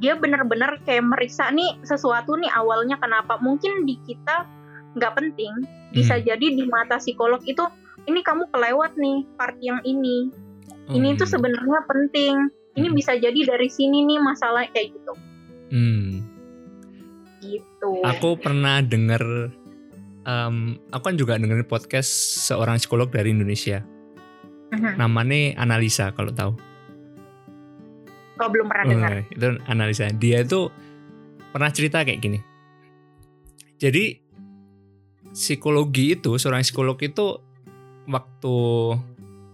Dia 0.00 0.16
bener-bener 0.16 0.80
kayak 0.88 1.04
meriksa 1.04 1.52
nih 1.52 1.82
sesuatu 1.84 2.38
nih 2.38 2.48
awalnya 2.56 2.96
kenapa? 2.96 3.36
Mungkin 3.42 3.84
di 3.84 4.00
kita 4.06 4.48
nggak 4.96 5.12
penting, 5.18 5.52
bisa 5.92 6.18
Hmm. 6.18 6.24
jadi 6.24 6.46
di 6.56 6.64
mata 6.66 6.98
psikolog 6.98 7.42
itu 7.46 7.62
ini 8.08 8.20
kamu 8.24 8.48
kelewat 8.52 8.96
nih 8.96 9.26
part 9.36 9.56
yang 9.60 9.80
ini. 9.84 10.30
Oh, 10.88 10.96
ini 10.96 11.14
tuh 11.18 11.26
hmm. 11.28 11.34
sebenarnya 11.36 11.80
penting. 11.86 12.34
Ini 12.78 12.86
Hmm. 12.88 12.96
bisa 12.96 13.12
jadi 13.18 13.40
dari 13.44 13.68
sini 13.68 14.06
nih 14.06 14.18
masalah 14.22 14.64
kayak 14.70 14.94
gitu. 14.94 15.12
Hmm. 15.70 16.24
Gitu. 17.40 17.90
Aku 18.04 18.36
pernah 18.36 18.84
denger, 18.84 19.50
em, 20.24 20.78
aku 20.92 21.02
kan 21.02 21.16
juga 21.16 21.40
dengerin 21.40 21.66
podcast 21.66 22.10
seorang 22.46 22.78
psikolog 22.78 23.10
dari 23.10 23.32
Indonesia. 23.34 23.82
Mhm. 24.70 25.00
Namanya 25.00 25.58
Analisa 25.58 26.14
kalau 26.14 26.30
tahu. 26.30 26.52
Oh, 28.40 28.48
belum 28.48 28.72
pernah 28.72 28.84
dengar. 28.88 29.10
Oh, 29.20 29.24
itu 29.36 29.46
analisa. 29.68 30.08
Dia 30.16 30.40
itu 30.40 30.72
pernah 31.52 31.68
cerita 31.68 32.00
kayak 32.00 32.20
gini. 32.24 32.40
Jadi 33.76 34.16
psikologi 35.36 36.16
itu 36.16 36.40
seorang 36.40 36.64
psikolog 36.64 36.96
itu 37.04 37.49
waktu 38.10 38.56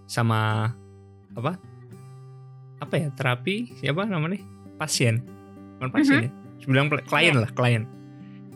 sama 0.09 0.73
apa? 1.37 1.61
Apa 2.81 2.95
ya 2.97 3.09
terapi? 3.13 3.77
Siapa 3.77 4.05
namanya? 4.05 4.41
Pasien. 4.77 5.21
Bukan 5.77 5.91
pasien 5.93 6.19
ya. 6.29 6.31
Bilang 6.65 6.89
klien 6.89 7.37
Iya. 7.37 7.43
lah, 7.45 7.51
klien. 7.53 7.85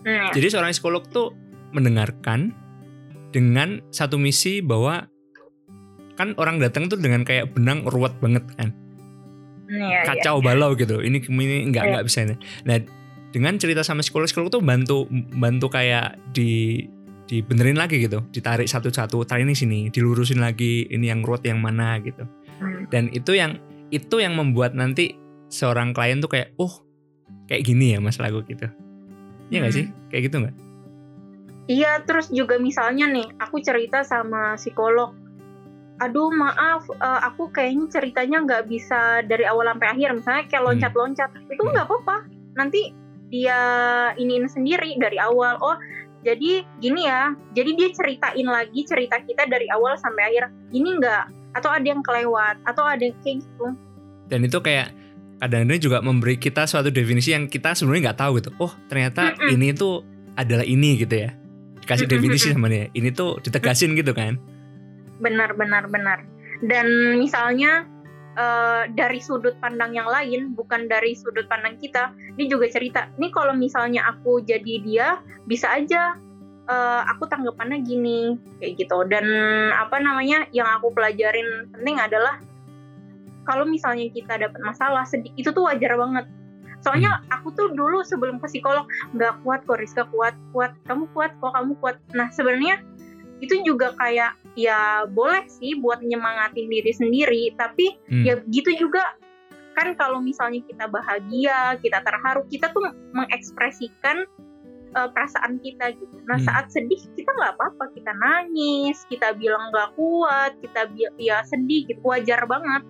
Hmm, 0.01 0.33
Jadi 0.33 0.47
seorang 0.49 0.73
psikolog 0.73 1.05
tuh 1.07 1.33
mendengarkan 1.71 2.51
dengan 3.29 3.79
satu 3.89 4.17
misi 4.17 4.59
bahwa 4.59 5.05
kan 6.17 6.33
orang 6.35 6.57
datang 6.57 6.89
tuh 6.89 6.99
dengan 6.99 7.23
kayak 7.23 7.55
benang 7.55 7.87
ruwet 7.87 8.11
banget 8.19 8.43
kan 8.59 8.75
iya, 9.71 9.87
iya. 9.87 10.01
kacau 10.03 10.43
balau 10.43 10.75
gitu. 10.75 10.99
Ini 10.99 11.23
ini 11.23 11.71
nggak 11.71 11.83
Iya. 11.85 11.91
nggak 11.95 12.05
bisa 12.05 12.19
ini. 12.27 12.35
Nah 12.67 12.77
dengan 13.31 13.55
cerita 13.55 13.81
sama 13.81 14.03
psikolog 14.03 14.27
psikolog 14.27 14.51
tuh 14.51 14.59
bantu 14.59 15.07
bantu 15.31 15.71
kayak 15.71 16.19
di 16.35 16.83
dibenerin 17.31 17.79
lagi 17.79 18.03
gitu, 18.03 18.19
ditarik 18.27 18.67
satu-satu, 18.67 19.23
tarik 19.23 19.47
ini 19.47 19.55
sini, 19.55 19.79
dilurusin 19.87 20.43
lagi 20.43 20.83
ini 20.91 21.07
yang 21.07 21.23
ruwet 21.23 21.47
yang 21.47 21.63
mana 21.63 21.95
gitu. 22.03 22.27
Hmm. 22.59 22.91
Dan 22.91 23.07
itu 23.15 23.31
yang 23.31 23.55
itu 23.87 24.19
yang 24.19 24.35
membuat 24.35 24.75
nanti 24.75 25.15
seorang 25.47 25.95
klien 25.95 26.19
tuh 26.19 26.27
kayak 26.27 26.51
oh 26.59 26.83
kayak 27.47 27.63
gini 27.63 27.95
ya 27.95 28.03
masalah 28.03 28.35
gue 28.35 28.43
gitu. 28.51 28.67
Iya 29.47 29.57
nggak 29.63 29.71
Hmm. 29.71 29.79
sih? 29.79 29.85
Kayak 30.11 30.23
gitu 30.27 30.35
nggak? 30.43 30.55
Iya, 31.71 31.91
terus 32.03 32.27
juga 32.27 32.59
misalnya 32.59 33.07
nih, 33.07 33.27
aku 33.39 33.63
cerita 33.63 34.03
sama 34.03 34.59
psikolog. 34.59 35.15
Aduh, 36.01 36.33
maaf, 36.33 36.89
eh, 36.89 37.19
aku 37.23 37.53
kayaknya 37.53 37.87
ceritanya 37.87 38.43
nggak 38.43 38.63
bisa 38.67 39.21
dari 39.23 39.47
awal 39.47 39.69
sampai 39.71 39.87
akhir. 39.87 40.09
Misalnya 40.17 40.43
kayak 40.49 40.59
Hmm. 40.59 40.69
loncat-loncat, 40.73 41.29
itu 41.47 41.61
Hmm. 41.61 41.71
nggak 41.71 41.85
apa-apa. 41.87 42.15
Nanti 42.57 42.81
dia 43.31 43.59
iniin 44.19 44.49
sendiri 44.51 44.99
dari 44.99 45.15
awal. 45.15 45.55
Oh, 45.61 45.77
jadi 46.21 46.65
gini 46.77 47.01
ya. 47.09 47.33
Jadi 47.57 47.69
dia 47.77 47.89
ceritain 47.93 48.47
lagi 48.47 48.81
cerita 48.85 49.17
kita 49.21 49.49
dari 49.49 49.65
awal 49.73 49.97
sampai 49.97 50.33
akhir. 50.33 50.53
Ini 50.69 50.89
nggak, 51.01 51.23
atau 51.57 51.69
ada 51.73 51.85
yang 51.85 52.01
kelewat, 52.05 52.61
atau 52.65 52.83
ada 52.85 53.01
yang 53.01 53.17
kayak 53.25 53.41
gitu. 53.41 53.67
Dan 54.29 54.39
itu 54.47 54.57
kayak 54.63 54.93
kadang-kadang 55.41 55.81
juga 55.81 55.97
memberi 56.05 56.37
kita 56.37 56.69
suatu 56.69 56.93
definisi 56.93 57.33
yang 57.33 57.49
kita 57.49 57.73
sebenarnya 57.73 58.13
nggak 58.13 58.19
tahu 58.21 58.31
gitu. 58.37 58.49
Oh 58.61 58.71
ternyata 58.85 59.33
Mm-mm. 59.33 59.53
ini 59.57 59.73
tuh 59.73 60.05
adalah 60.37 60.63
ini 60.63 61.01
gitu 61.01 61.27
ya. 61.27 61.33
Dikasih 61.81 62.07
definisi 62.07 62.53
sama 62.53 62.69
dia. 62.69 62.87
Ini 62.93 63.09
tuh 63.11 63.41
ditegasin 63.41 63.97
gitu 63.97 64.13
kan. 64.13 64.37
Benar, 65.17 65.57
benar, 65.57 65.89
benar. 65.89 66.23
Dan 66.61 67.17
misalnya 67.17 67.89
eh, 68.37 68.83
dari 68.91 69.19
sudut 69.19 69.55
pandang 69.59 69.95
yang 69.95 70.07
lain, 70.07 70.53
bukan 70.55 70.87
dari 70.87 71.15
sudut 71.17 71.47
pandang 71.47 71.79
kita, 71.79 72.11
dia 72.35 72.45
juga 72.47 72.67
cerita. 72.71 73.07
Nih 73.17 73.31
kalau 73.33 73.55
misalnya 73.55 74.07
aku 74.07 74.43
jadi 74.43 74.75
dia, 74.83 75.07
bisa 75.47 75.71
aja 75.71 76.15
eh, 76.69 77.01
aku 77.11 77.27
tanggapannya 77.27 77.83
gini, 77.83 78.37
kayak 78.61 78.79
gitu. 78.79 79.03
Dan 79.07 79.25
apa 79.75 79.99
namanya, 79.99 80.47
yang 80.55 80.67
aku 80.79 80.93
pelajarin 80.95 81.71
penting 81.75 81.97
adalah 81.99 82.39
kalau 83.45 83.65
misalnya 83.65 84.07
kita 84.13 84.37
dapat 84.37 84.61
masalah 84.61 85.03
sedih, 85.03 85.33
itu 85.37 85.49
tuh 85.49 85.65
wajar 85.65 85.97
banget. 85.97 86.25
Soalnya 86.81 87.21
aku 87.29 87.53
tuh 87.53 87.69
dulu 87.73 88.01
sebelum 88.01 88.41
ke 88.41 88.49
psikolog 88.49 88.89
nggak 89.13 89.45
kuat 89.45 89.61
kok 89.69 89.77
Rizka 89.77 90.03
kuat 90.09 90.33
kuat 90.49 90.73
kamu 90.89 91.05
kuat 91.13 91.31
kok 91.37 91.53
kamu 91.53 91.77
kuat. 91.77 92.01
Nah 92.17 92.33
sebenarnya 92.33 92.81
itu 93.41 93.61
juga 93.61 93.93
kayak 94.01 94.37
ya 94.53 95.07
boleh 95.07 95.47
sih 95.47 95.79
buat 95.79 96.03
nyemangatin 96.03 96.67
diri 96.67 96.91
sendiri 96.91 97.43
tapi 97.55 97.95
Hmm. 98.11 98.23
ya 98.27 98.33
gitu 98.51 98.75
juga 98.75 99.03
kan 99.71 99.95
kalau 99.95 100.19
misalnya 100.19 100.59
kita 100.67 100.91
bahagia 100.91 101.79
kita 101.79 102.03
terharu 102.03 102.43
kita 102.51 102.67
tuh 102.75 102.83
mengekspresikan 103.15 104.27
uh, 104.91 105.07
perasaan 105.15 105.63
kita 105.63 105.95
gitu 105.95 106.15
nah 106.27 106.35
Hmm. 106.35 106.47
saat 106.47 106.67
sedih 106.67 106.99
kita 107.15 107.31
nggak 107.31 107.55
apa-apa 107.55 107.95
kita 107.95 108.11
nangis 108.11 109.07
kita 109.07 109.31
bilang 109.39 109.71
nggak 109.71 109.95
kuat 109.95 110.51
kita 110.59 110.91
bi- 110.91 111.15
ya 111.15 111.39
sedih 111.47 111.87
gitu 111.87 112.03
wajar 112.03 112.43
banget 112.43 112.83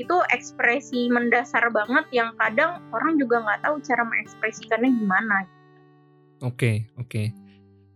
itu 0.00 0.16
ekspresi 0.32 1.12
mendasar 1.12 1.68
banget 1.70 2.08
yang 2.10 2.32
kadang 2.40 2.80
orang 2.90 3.20
juga 3.20 3.44
nggak 3.46 3.60
tahu 3.62 3.78
cara 3.84 4.02
mengekspresikannya 4.02 4.90
gimana 4.90 5.46
Oke, 6.40 6.88
oke. 6.96 7.28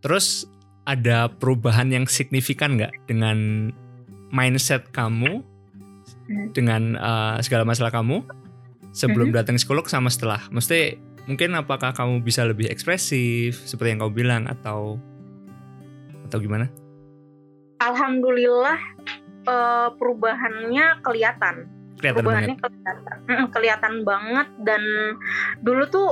Terus 0.05 0.45
ada 0.85 1.27
perubahan 1.29 1.89
yang 1.89 2.05
signifikan 2.05 2.77
nggak 2.77 2.93
dengan 3.05 3.71
mindset 4.31 4.89
kamu 4.91 5.41
Hmm. 6.25 6.49
dengan 6.53 6.97
uh, 6.97 7.37
segala 7.41 7.65
masalah 7.65 7.93
kamu 7.93 8.25
sebelum 8.91 9.29
Mhm. 9.29 9.37
datang 9.37 9.57
psikolog 9.57 9.85
sama 9.85 10.09
setelah? 10.09 10.41
Mesti 10.49 10.97
mungkin 11.25 11.53
apakah 11.53 11.93
kamu 11.93 12.21
bisa 12.21 12.45
lebih 12.45 12.69
ekspresif 12.69 13.61
seperti 13.61 13.93
yang 13.93 14.01
kau 14.01 14.09
bilang 14.09 14.45
atau 14.45 14.97
atau 16.25 16.39
gimana? 16.39 16.69
alhamdulillah 17.77 18.79
eh, 19.45 19.89
perubahannya 19.95 21.03
kelihatan 21.03 21.69
Kelihatan 21.95 22.17
perubahannya 22.17 22.57
banget. 22.57 22.65
kelihatan 22.65 23.17
Mm, 23.25 23.47
kelihatan 23.51 23.95
banget 24.03 24.49
dan 24.61 24.83
dulu 25.61 25.83
tuh 25.87 26.09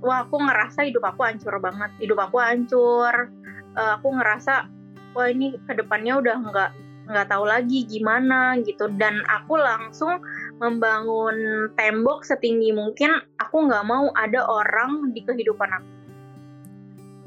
wah 0.00 0.24
aku 0.24 0.36
ngerasa 0.38 0.84
hidup 0.84 1.04
aku 1.04 1.24
hancur 1.24 1.56
banget 1.58 1.88
hidup 1.98 2.20
aku 2.20 2.36
hancur 2.36 3.32
Eh, 3.74 3.90
aku 3.98 4.08
ngerasa 4.14 4.70
wah 5.18 5.28
ini 5.30 5.58
ke 5.66 5.72
depannya 5.74 6.22
udah 6.22 6.36
nggak 6.38 6.70
nggak 7.04 7.26
tahu 7.28 7.44
lagi 7.44 7.84
gimana 7.84 8.56
gitu 8.64 8.88
dan 8.96 9.20
aku 9.28 9.60
langsung 9.60 10.24
membangun 10.56 11.68
tembok 11.76 12.24
setinggi 12.24 12.72
mungkin 12.72 13.20
aku 13.36 13.68
nggak 13.68 13.84
mau 13.84 14.08
ada 14.16 14.40
orang 14.48 15.12
di 15.12 15.20
kehidupan 15.20 15.68
aku 15.68 15.94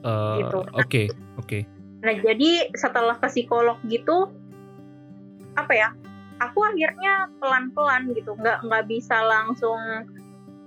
Uh, 0.05 0.39
gitu. 0.39 0.59
Oke, 0.61 0.77
okay, 0.77 1.05
oke. 1.41 1.47
Okay. 1.49 1.61
Nah, 2.05 2.13
jadi 2.21 2.69
setelah 2.77 3.17
ke 3.17 3.27
psikolog 3.33 3.81
gitu 3.89 4.29
apa 5.57 5.73
ya? 5.73 5.89
Aku 6.37 6.61
akhirnya 6.61 7.33
pelan-pelan 7.41 8.13
gitu, 8.13 8.37
nggak 8.37 8.61
nggak 8.61 8.85
bisa 8.85 9.17
langsung 9.25 10.05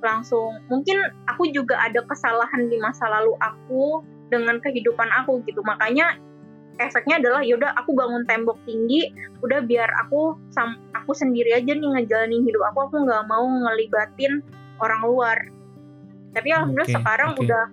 langsung. 0.02 0.58
Mungkin 0.66 0.98
aku 1.30 1.46
juga 1.54 1.78
ada 1.78 2.02
kesalahan 2.10 2.66
di 2.68 2.76
masa 2.82 3.06
lalu 3.06 3.38
aku 3.38 4.02
dengan 4.30 4.62
kehidupan 4.62 5.10
aku 5.22 5.42
gitu. 5.44 5.60
Makanya 5.66 6.16
efeknya 6.80 7.20
adalah 7.20 7.44
yaudah 7.44 7.76
aku 7.76 7.92
bangun 7.92 8.24
tembok 8.24 8.56
tinggi 8.64 9.12
udah 9.44 9.60
biar 9.68 9.86
aku 10.06 10.34
sam 10.48 10.80
aku 10.96 11.12
sendiri 11.12 11.52
aja 11.52 11.76
nih 11.76 11.84
ngejalanin 11.84 12.42
hidup 12.48 12.64
aku 12.72 12.88
aku 12.88 12.96
nggak 13.04 13.28
mau 13.28 13.44
ngelibatin 13.44 14.40
orang 14.80 15.02
luar 15.04 15.38
tapi 16.32 16.48
alhamdulillah 16.56 16.88
okay, 16.88 16.98
sekarang 16.98 17.30
okay. 17.36 17.42
udah 17.44 17.64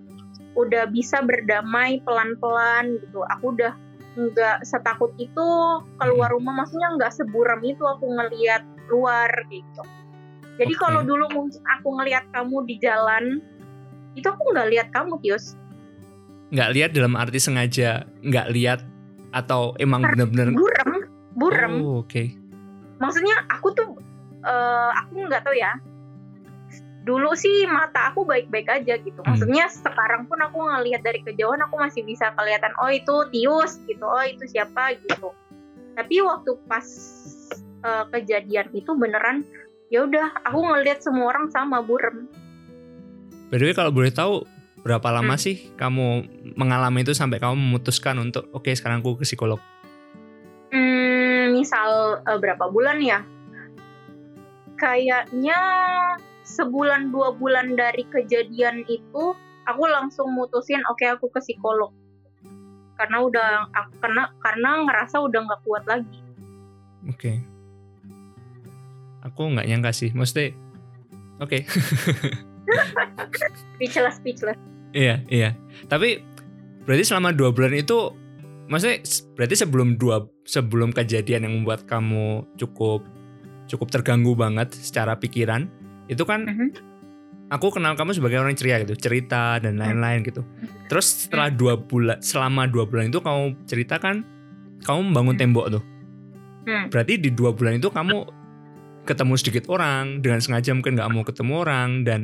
udah 0.59 0.83
bisa 0.91 1.23
berdamai 1.23 2.03
pelan-pelan 2.03 2.99
gitu 2.99 3.23
aku 3.31 3.55
udah 3.55 3.73
nggak 4.17 4.65
setakut 4.65 5.13
itu 5.21 5.47
keluar 6.01 6.33
rumah 6.33 6.65
maksudnya 6.65 6.91
nggak 6.99 7.13
seburam 7.15 7.61
itu 7.63 7.85
aku 7.85 8.11
ngelihat 8.11 8.65
luar 8.91 9.29
gitu 9.47 9.83
jadi 10.59 10.73
okay. 10.73 10.81
kalau 10.83 11.01
dulu 11.05 11.31
mungkin 11.31 11.61
aku 11.79 11.87
ngelihat 12.01 12.25
kamu 12.35 12.65
di 12.67 12.75
jalan 12.83 13.39
itu 14.17 14.25
aku 14.25 14.41
nggak 14.51 14.67
lihat 14.73 14.87
kamu 14.89 15.21
Tius 15.21 15.53
nggak 16.53 16.69
lihat 16.75 16.89
dalam 16.95 17.13
arti 17.19 17.39
sengaja 17.39 18.07
nggak 18.23 18.47
lihat 18.55 18.79
atau 19.35 19.75
emang 19.77 20.03
benar-benar 20.07 20.55
burem 20.55 20.91
burem 21.35 21.73
oh, 21.83 22.01
oke 22.01 22.07
okay. 22.07 22.33
maksudnya 23.03 23.43
aku 23.51 23.75
tuh 23.75 23.99
uh, 24.47 24.91
aku 24.95 25.27
nggak 25.27 25.43
tahu 25.43 25.55
ya 25.55 25.75
dulu 27.07 27.31
sih 27.35 27.63
mata 27.71 28.11
aku 28.11 28.27
baik-baik 28.27 28.67
aja 28.67 28.99
gitu 28.99 29.19
hmm. 29.23 29.27
maksudnya 29.27 29.67
hmm. 29.67 29.75
sekarang 29.79 30.23
pun 30.27 30.39
aku 30.43 30.59
ngelihat 30.59 31.03
dari 31.03 31.23
kejauhan 31.23 31.59
aku 31.63 31.75
masih 31.79 32.03
bisa 32.03 32.31
kelihatan 32.35 32.71
oh 32.79 32.91
itu 32.91 33.15
tius 33.31 33.79
gitu 33.87 34.03
oh 34.03 34.23
itu 34.23 34.43
siapa 34.47 34.95
gitu 34.99 35.31
tapi 35.95 36.21
waktu 36.21 36.51
pas 36.67 36.85
uh, 37.81 38.05
kejadian 38.11 38.69
itu 38.75 38.91
beneran 38.93 39.43
ya 39.87 40.03
udah 40.03 40.35
aku 40.43 40.59
ngelihat 40.61 40.99
semua 40.99 41.31
orang 41.31 41.47
sama 41.47 41.79
burem. 41.79 42.27
By 43.47 43.63
the 43.63 43.71
way 43.71 43.75
kalau 43.75 43.91
boleh 43.95 44.11
tahu 44.11 44.43
berapa 44.87 45.11
lama 45.11 45.35
hmm. 45.35 45.43
sih 45.43 45.75
kamu 45.75 46.23
mengalami 46.55 47.03
itu 47.03 47.11
sampai 47.11 47.43
kamu 47.43 47.59
memutuskan 47.59 48.15
untuk 48.23 48.47
oke 48.55 48.63
okay, 48.63 48.73
sekarang 48.79 49.03
aku 49.03 49.19
ke 49.19 49.27
psikolog? 49.27 49.59
Hmm, 50.71 51.51
misal 51.51 52.23
uh, 52.23 52.39
berapa 52.39 52.71
bulan 52.71 53.03
ya? 53.03 53.19
Kayaknya 54.79 55.59
sebulan 56.47 57.11
dua 57.11 57.35
bulan 57.35 57.75
dari 57.75 58.07
kejadian 58.07 58.87
itu 58.87 59.35
aku 59.67 59.83
langsung 59.91 60.31
mutusin 60.31 60.79
oke 60.87 61.03
okay, 61.03 61.11
aku 61.11 61.27
ke 61.27 61.43
psikolog 61.43 61.91
karena 62.95 63.17
udah 63.19 63.49
aku 63.75 63.93
karena 63.99 64.23
karena 64.39 64.69
ngerasa 64.87 65.19
udah 65.19 65.39
nggak 65.43 65.61
kuat 65.67 65.83
lagi. 65.83 66.19
Oke. 67.11 67.19
Okay. 67.19 67.37
Aku 69.27 69.51
nggak 69.51 69.67
nyangka 69.67 69.91
sih, 69.91 70.15
mesti 70.15 70.55
oke. 71.43 71.51
Okay. 71.51 71.61
speechless, 73.75 74.15
speechless. 74.17 74.57
Iya, 74.97 75.15
iya. 75.29 75.49
Tapi 75.85 76.25
berarti 76.89 77.03
selama 77.05 77.29
dua 77.29 77.53
bulan 77.53 77.77
itu, 77.77 78.09
maksudnya 78.65 79.05
berarti 79.37 79.55
sebelum 79.61 80.01
dua 80.01 80.25
sebelum 80.49 80.89
kejadian 80.89 81.45
yang 81.45 81.53
membuat 81.61 81.85
kamu 81.85 82.49
cukup 82.57 83.05
cukup 83.69 83.87
terganggu 83.93 84.33
banget 84.33 84.73
secara 84.73 85.13
pikiran, 85.13 85.69
itu 86.09 86.25
kan 86.25 86.49
uh-huh. 86.49 86.69
aku 87.53 87.77
kenal 87.77 87.93
kamu 87.93 88.17
sebagai 88.17 88.41
orang 88.41 88.57
ceria 88.57 88.81
gitu, 88.81 88.97
cerita 88.97 89.61
dan 89.61 89.77
lain-lain 89.77 90.25
gitu. 90.25 90.41
Terus 90.89 91.29
setelah 91.29 91.53
dua 91.53 91.77
bulan, 91.77 92.17
selama 92.17 92.65
dua 92.65 92.89
bulan 92.89 93.13
itu 93.13 93.21
kamu 93.21 93.53
cerita 93.69 94.01
kan, 94.01 94.25
kamu 94.81 95.13
membangun 95.13 95.37
tembok 95.37 95.77
tuh. 95.77 95.83
Hmm. 96.65 96.89
Berarti 96.89 97.21
di 97.21 97.29
dua 97.29 97.53
bulan 97.53 97.77
itu 97.77 97.93
kamu 97.93 98.33
ketemu 99.07 99.33
sedikit 99.39 99.63
orang 99.71 100.19
dengan 100.19 100.43
sengaja 100.43 100.75
mungkin 100.75 100.99
nggak 100.99 101.11
mau 101.15 101.23
ketemu 101.23 101.53
orang 101.63 101.89
dan 102.03 102.19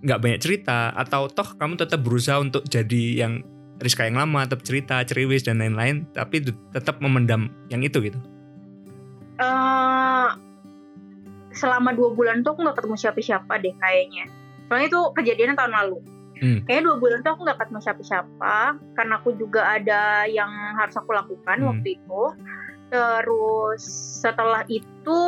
nggak 0.00 0.20
banyak 0.20 0.40
cerita 0.40 0.92
atau 0.96 1.28
toh 1.28 1.56
kamu 1.60 1.76
tetap 1.76 2.00
berusaha 2.00 2.40
untuk 2.40 2.64
jadi 2.68 3.26
yang 3.26 3.44
Rizka 3.80 4.04
yang 4.04 4.20
lama 4.20 4.44
tetap 4.44 4.60
cerita 4.64 5.00
ceriwis 5.04 5.44
dan 5.44 5.60
lain-lain 5.60 6.04
tapi 6.12 6.44
tetap 6.72 7.00
memendam 7.00 7.48
yang 7.72 7.80
itu 7.80 8.00
gitu 8.00 8.20
uh, 9.40 10.36
selama 11.52 11.92
dua 11.96 12.12
bulan 12.12 12.44
tuh 12.44 12.56
aku 12.56 12.60
nggak 12.64 12.76
ketemu 12.80 12.96
siapa-siapa 12.96 13.52
deh 13.60 13.74
kayaknya 13.80 14.24
soalnya 14.68 14.86
itu 14.88 15.00
kejadiannya 15.16 15.56
tahun 15.56 15.72
lalu 15.72 15.98
hmm. 16.40 16.58
kayaknya 16.64 16.84
dua 16.92 16.96
bulan 17.00 17.18
tuh 17.20 17.30
aku 17.36 17.40
nggak 17.48 17.58
ketemu 17.60 17.80
siapa-siapa 17.84 18.56
karena 18.96 19.14
aku 19.20 19.30
juga 19.36 19.62
ada 19.64 20.24
yang 20.28 20.50
harus 20.76 20.96
aku 20.96 21.12
lakukan 21.12 21.56
hmm. 21.60 21.68
waktu 21.68 21.88
itu 22.00 22.22
terus 22.90 23.82
setelah 24.20 24.64
itu 24.66 25.20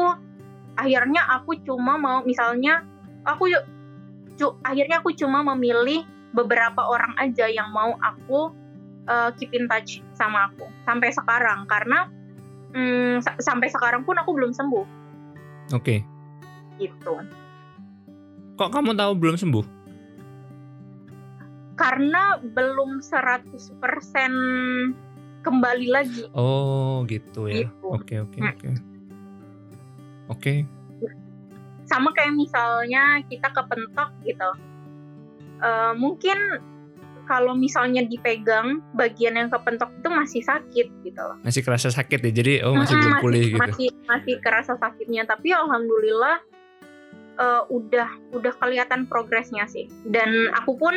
akhirnya 0.77 1.23
aku 1.41 1.57
cuma 1.63 2.01
mau 2.01 2.25
misalnya 2.25 2.85
aku 3.23 3.49
cu 4.43 4.59
akhirnya 4.67 4.99
aku 4.99 5.15
cuma 5.15 5.47
memilih 5.55 6.03
beberapa 6.35 6.83
orang 6.83 7.15
aja 7.23 7.47
yang 7.47 7.71
mau 7.71 7.95
aku 8.03 8.51
uh, 9.07 9.31
keep 9.39 9.55
in 9.55 9.71
touch 9.71 10.03
sama 10.19 10.51
aku 10.51 10.67
sampai 10.83 11.15
sekarang 11.15 11.63
karena 11.71 12.11
um, 12.75 13.23
sampai 13.39 13.71
sekarang 13.71 14.03
pun 14.03 14.19
aku 14.19 14.35
belum 14.35 14.51
sembuh. 14.51 14.87
Oke. 15.79 16.03
Okay. 16.03 16.83
Gitu. 16.83 17.15
Kok 18.59 18.71
kamu 18.75 18.99
tahu 18.99 19.13
belum 19.15 19.39
sembuh? 19.39 19.65
Karena 21.79 22.43
belum 22.43 23.01
100% 23.01 23.79
kembali 25.47 25.87
lagi. 25.89 26.27
Oh, 26.35 27.07
gitu 27.07 27.47
ya. 27.47 27.65
Gitu. 27.65 27.87
Oke, 27.87 28.19
oke, 28.19 28.39
hmm. 28.43 28.51
oke. 28.51 28.69
Oke 30.33 30.82
sama 31.93 32.09
kayak 32.17 32.33
misalnya 32.33 33.21
kita 33.29 33.53
kepentok 33.53 34.09
gitu. 34.25 34.51
Uh, 35.61 35.93
mungkin 35.95 36.37
kalau 37.29 37.55
misalnya 37.55 38.03
dipegang 38.03 38.83
bagian 38.97 39.39
yang 39.39 39.49
kepentok 39.53 39.93
itu 40.01 40.09
masih 40.11 40.43
sakit 40.43 40.87
gitu 41.05 41.21
loh. 41.21 41.39
Masih 41.45 41.63
kerasa 41.63 41.89
sakit 41.93 42.19
ya? 42.19 42.33
Jadi 42.33 42.55
oh 42.65 42.75
masih 42.75 42.97
belum 42.99 43.15
pulih 43.23 43.45
gitu. 43.53 43.61
masih 43.61 43.89
masih 44.09 44.35
kerasa 44.43 44.75
sakitnya. 44.81 45.23
Tapi 45.29 45.55
alhamdulillah 45.55 46.43
uh, 47.39 47.63
udah 47.71 48.09
udah 48.35 48.53
kelihatan 48.59 49.07
progresnya 49.07 49.69
sih. 49.71 49.87
Dan 50.09 50.51
aku 50.57 50.75
pun 50.75 50.95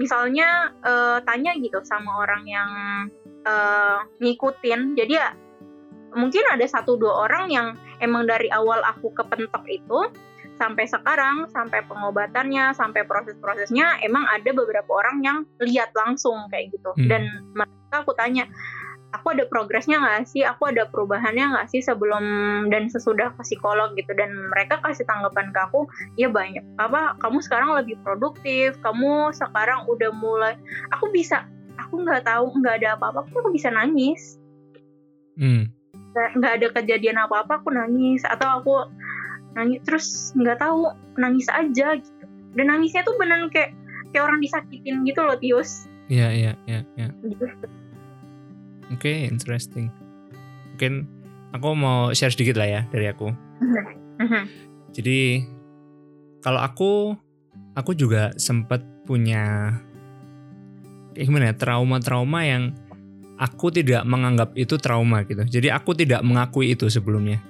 misalnya 0.00 0.72
uh, 0.82 1.20
tanya 1.26 1.52
gitu 1.60 1.78
sama 1.84 2.24
orang 2.24 2.42
yang 2.48 2.70
uh, 3.44 4.00
ngikutin. 4.24 4.96
Jadi 4.96 5.12
ya 5.12 5.36
mungkin 6.12 6.44
ada 6.52 6.64
satu 6.68 6.96
dua 7.00 7.28
orang 7.28 7.48
yang 7.48 7.66
emang 8.00 8.28
dari 8.28 8.48
awal 8.52 8.80
aku 8.84 9.12
kepentok 9.16 9.64
itu 9.68 10.00
sampai 10.60 10.84
sekarang 10.86 11.48
sampai 11.50 11.82
pengobatannya 11.90 12.70
sampai 12.76 13.02
proses-prosesnya 13.08 13.98
emang 14.04 14.22
ada 14.30 14.50
beberapa 14.54 14.90
orang 14.94 15.24
yang 15.24 15.38
lihat 15.58 15.90
langsung 15.96 16.46
kayak 16.52 16.70
gitu. 16.70 16.90
Hmm. 16.94 17.08
dan 17.08 17.22
mereka 17.56 18.06
aku 18.06 18.12
tanya 18.14 18.46
aku 19.12 19.36
ada 19.36 19.44
progresnya 19.44 20.00
nggak 20.00 20.24
sih? 20.24 20.40
Aku 20.46 20.72
ada 20.72 20.88
perubahannya 20.88 21.52
nggak 21.52 21.68
sih 21.68 21.84
sebelum 21.84 22.24
dan 22.72 22.88
sesudah 22.88 23.34
ke 23.36 23.42
psikolog 23.44 23.92
gitu? 23.98 24.12
Dan 24.16 24.32
mereka 24.48 24.80
kasih 24.80 25.04
tanggapan 25.04 25.52
ke 25.52 25.60
aku 25.60 25.84
ya 26.16 26.32
banyak. 26.32 26.64
Apa 26.80 27.20
kamu 27.20 27.44
sekarang 27.44 27.76
lebih 27.76 28.00
produktif 28.00 28.78
kamu 28.80 29.34
sekarang 29.36 29.84
udah 29.84 30.10
mulai 30.16 30.56
aku 30.94 31.12
bisa 31.12 31.44
aku 31.76 32.00
nggak 32.06 32.24
tahu 32.24 32.54
nggak 32.62 32.80
ada 32.82 32.96
apa-apa 32.96 33.28
aku 33.28 33.52
bisa 33.52 33.68
nangis. 33.68 34.40
Hmm 35.36 35.81
nggak 36.12 36.52
ada 36.60 36.66
kejadian 36.80 37.16
apa 37.20 37.44
apa 37.44 37.60
aku 37.60 37.72
nangis 37.72 38.22
atau 38.28 38.60
aku 38.60 38.74
nangis 39.56 39.80
terus 39.84 40.32
nggak 40.36 40.60
tahu 40.60 40.92
nangis 41.16 41.48
aja 41.48 41.96
gitu 41.96 42.24
dan 42.56 42.66
nangisnya 42.68 43.04
tuh 43.04 43.16
benar 43.16 43.48
kayak 43.48 43.72
kayak 44.12 44.28
orang 44.28 44.40
disakitin 44.44 45.04
gitu 45.08 45.20
loh 45.24 45.36
Tius 45.40 45.88
iya 46.12 46.28
iya 46.32 46.52
iya 46.68 46.80
ya. 46.96 47.08
gitu. 47.24 47.44
oke 47.48 49.00
okay, 49.00 49.28
interesting 49.28 49.88
mungkin 50.72 51.08
aku 51.56 51.68
mau 51.76 52.12
share 52.12 52.32
sedikit 52.32 52.60
lah 52.60 52.68
ya 52.68 52.80
dari 52.92 53.08
aku 53.08 53.32
uh-huh. 53.32 54.44
jadi 54.92 55.44
kalau 56.44 56.60
aku 56.60 56.92
aku 57.76 57.96
juga 57.96 58.36
sempat 58.36 58.84
punya 59.08 59.76
kayak 61.12 61.26
gimana 61.28 61.44
ya 61.52 61.54
trauma-trauma 61.56 62.40
yang 62.44 62.72
aku 63.38 63.72
tidak 63.72 64.04
menganggap 64.04 64.52
itu 64.58 64.76
trauma 64.76 65.24
gitu. 65.24 65.44
Jadi 65.46 65.68
aku 65.72 65.96
tidak 65.96 66.20
mengakui 66.26 66.72
itu 66.74 66.88
sebelumnya. 66.92 67.40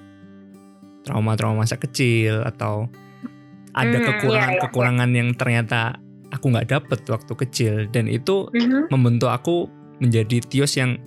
Trauma-trauma 1.03 1.67
masa 1.67 1.75
kecil 1.75 2.43
atau 2.47 2.87
ada 3.73 3.97
kekurangan-kekurangan 3.97 5.09
hmm, 5.09 5.15
iya, 5.17 5.19
iya. 5.19 5.21
yang 5.25 5.29
ternyata 5.35 5.79
aku 6.33 6.45
nggak 6.49 6.69
dapet 6.69 6.99
waktu 7.09 7.33
kecil 7.45 7.73
dan 7.89 8.05
itu 8.09 8.49
mm-hmm. 8.49 8.89
membentuk 8.89 9.29
aku 9.29 9.69
menjadi 10.01 10.41
Tios 10.45 10.73
yang 10.77 10.97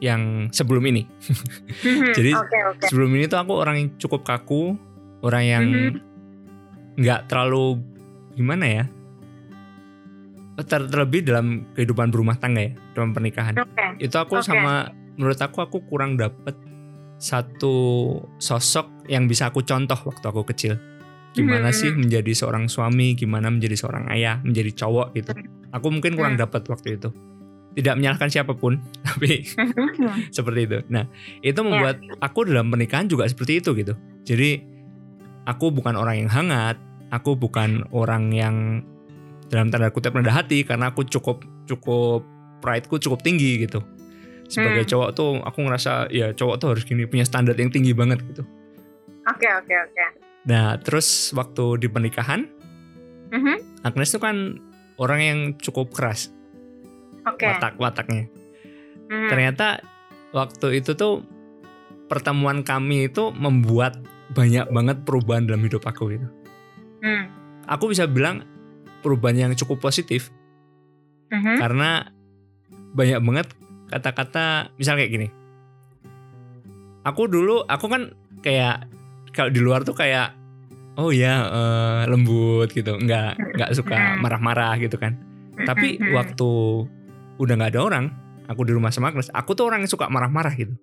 yang 0.00 0.52
sebelum 0.52 0.84
ini. 0.88 1.04
Mm-hmm. 1.04 2.12
Jadi 2.16 2.30
okay, 2.36 2.62
okay. 2.72 2.88
sebelum 2.92 3.10
ini 3.16 3.28
tuh 3.28 3.40
aku 3.40 3.52
orang 3.56 3.76
yang 3.80 3.88
cukup 3.96 4.24
kaku, 4.24 4.76
orang 5.24 5.44
yang 5.44 5.64
mm-hmm. 5.64 7.00
nggak 7.00 7.20
mm-hmm. 7.24 7.30
terlalu 7.32 7.80
gimana 8.36 8.64
ya? 8.64 8.84
Ter- 10.62 10.88
terlebih 10.88 11.20
dalam 11.20 11.68
kehidupan 11.74 12.08
berumah 12.08 12.40
tangga 12.40 12.64
ya, 12.64 12.72
dalam 12.96 13.12
pernikahan. 13.12 13.52
Oke. 13.56 14.00
Itu 14.00 14.16
aku 14.16 14.40
Oke. 14.40 14.46
sama 14.46 14.88
menurut 15.16 15.36
aku 15.36 15.60
aku 15.60 15.84
kurang 15.84 16.16
dapet 16.16 16.56
satu 17.16 17.74
sosok 18.36 19.08
yang 19.08 19.24
bisa 19.24 19.48
aku 19.48 19.64
contoh 19.64 19.96
waktu 19.96 20.24
aku 20.24 20.42
kecil. 20.46 20.76
Gimana 21.32 21.68
Mhm, 21.68 21.76
sih 21.76 21.90
menjadi 21.92 22.32
seorang 22.32 22.68
suami, 22.68 23.12
gimana 23.12 23.52
menjadi 23.52 23.76
seorang 23.76 24.08
ayah, 24.08 24.40
menjadi 24.40 24.72
cowok 24.72 25.12
gitu. 25.12 25.32
Aku 25.72 25.92
mungkin 25.92 26.16
kurang 26.16 26.36
Hmm. 26.36 26.48
dapet 26.48 26.64
waktu 26.64 26.96
itu. 26.96 27.12
Tidak 27.76 27.92
menyalahkan 27.92 28.32
siapa 28.32 28.56
pun, 28.56 28.80
tapi 29.08 29.44
Mhm. 29.44 30.32
seperti 30.32 30.60
itu. 30.64 30.78
Nah, 30.88 31.04
itu 31.44 31.60
Ya. 31.60 31.64
membuat 31.64 31.96
aku 32.24 32.48
dalam 32.48 32.72
pernikahan 32.72 33.04
juga 33.04 33.28
seperti 33.28 33.60
itu 33.60 33.76
gitu. 33.76 33.92
Jadi 34.24 34.64
aku 35.44 35.68
bukan 35.72 35.92
orang 35.92 36.24
yang 36.24 36.30
hangat, 36.32 36.80
aku 37.12 37.36
bukan 37.36 37.84
orang 37.92 38.32
yang 38.32 38.80
dalam 39.46 39.70
tanda 39.70 39.90
kutip 39.90 40.10
rendah 40.10 40.34
hati 40.34 40.62
karena 40.62 40.90
aku 40.90 41.06
cukup 41.06 41.42
cukup 41.64 42.26
pride-ku 42.58 42.98
cukup 42.98 43.22
tinggi 43.22 43.62
gitu. 43.62 43.82
Sebagai 44.46 44.86
Hmm. 44.86 44.90
cowok 44.90 45.10
tuh 45.12 45.30
aku 45.42 45.58
ngerasa 45.62 46.06
ya 46.10 46.30
cowok 46.30 46.56
tuh 46.56 46.68
harus 46.74 46.84
gini 46.86 47.06
punya 47.06 47.26
standar 47.26 47.54
yang 47.54 47.70
tinggi 47.70 47.90
banget 47.90 48.22
gitu. 48.24 48.42
Oke 49.26 49.46
oke 49.46 49.74
oke. 49.74 50.04
Nah, 50.46 50.78
terus 50.78 51.34
waktu 51.34 51.82
di 51.82 51.90
pernikahan 51.90 52.46
Mhm. 53.34 53.82
Agnes 53.82 54.14
tuh 54.14 54.22
kan 54.22 54.62
orang 54.96 55.20
yang 55.20 55.38
cukup 55.58 55.90
keras 55.90 56.30
Oke. 57.26 57.42
watak-wataknya. 57.44 58.30
Mhm. 59.06 59.30
ternyata 59.30 59.78
waktu 60.30 60.82
itu 60.82 60.98
tuh 60.98 61.22
pertemuan 62.06 62.62
kami 62.62 63.06
itu 63.06 63.30
membuat 63.30 63.98
banyak 64.30 64.66
banget 64.66 65.06
perubahan 65.06 65.46
dalam 65.46 65.62
hidup 65.62 65.82
aku 65.82 66.10
gitu. 66.10 66.26
Hmm. 67.02 67.30
Aku 67.66 67.86
bisa 67.86 68.06
bilang 68.06 68.42
perubahan 69.06 69.38
yang 69.38 69.52
cukup 69.54 69.78
positif 69.78 70.34
Mhm. 71.30 71.56
karena 71.56 72.10
banyak 72.90 73.22
banget 73.22 73.46
kata-kata 73.86 74.74
misal 74.74 74.98
kayak 74.98 75.12
gini. 75.12 75.28
Aku 77.06 77.30
dulu 77.30 77.62
aku 77.62 77.86
kan 77.86 78.10
kayak 78.42 78.90
kalau 79.30 79.50
di 79.50 79.62
luar 79.62 79.86
tuh 79.86 79.94
kayak 79.94 80.34
oh 80.96 81.14
ya 81.14 81.46
eh, 81.46 82.02
lembut 82.08 82.66
gitu, 82.68 82.98
nggak 82.98 83.54
nggak 83.54 83.70
suka 83.72 83.94
Hmm. 83.94 84.18
marah-marah 84.20 84.74
gitu 84.76 84.98
kan. 84.98 85.14
Tapi 85.56 86.02
Mhm. 86.02 86.10
waktu 86.12 86.50
udah 87.36 87.54
nggak 87.54 87.72
ada 87.72 87.80
orang, 87.80 88.04
aku 88.44 88.64
di 88.64 88.72
rumah 88.72 88.90
sama 88.90 89.12
Agnes, 89.12 89.30
aku 89.30 89.54
tuh 89.54 89.68
orang 89.68 89.84
yang 89.84 89.92
suka 89.92 90.08
marah-marah 90.08 90.50
gitu. 90.52 90.74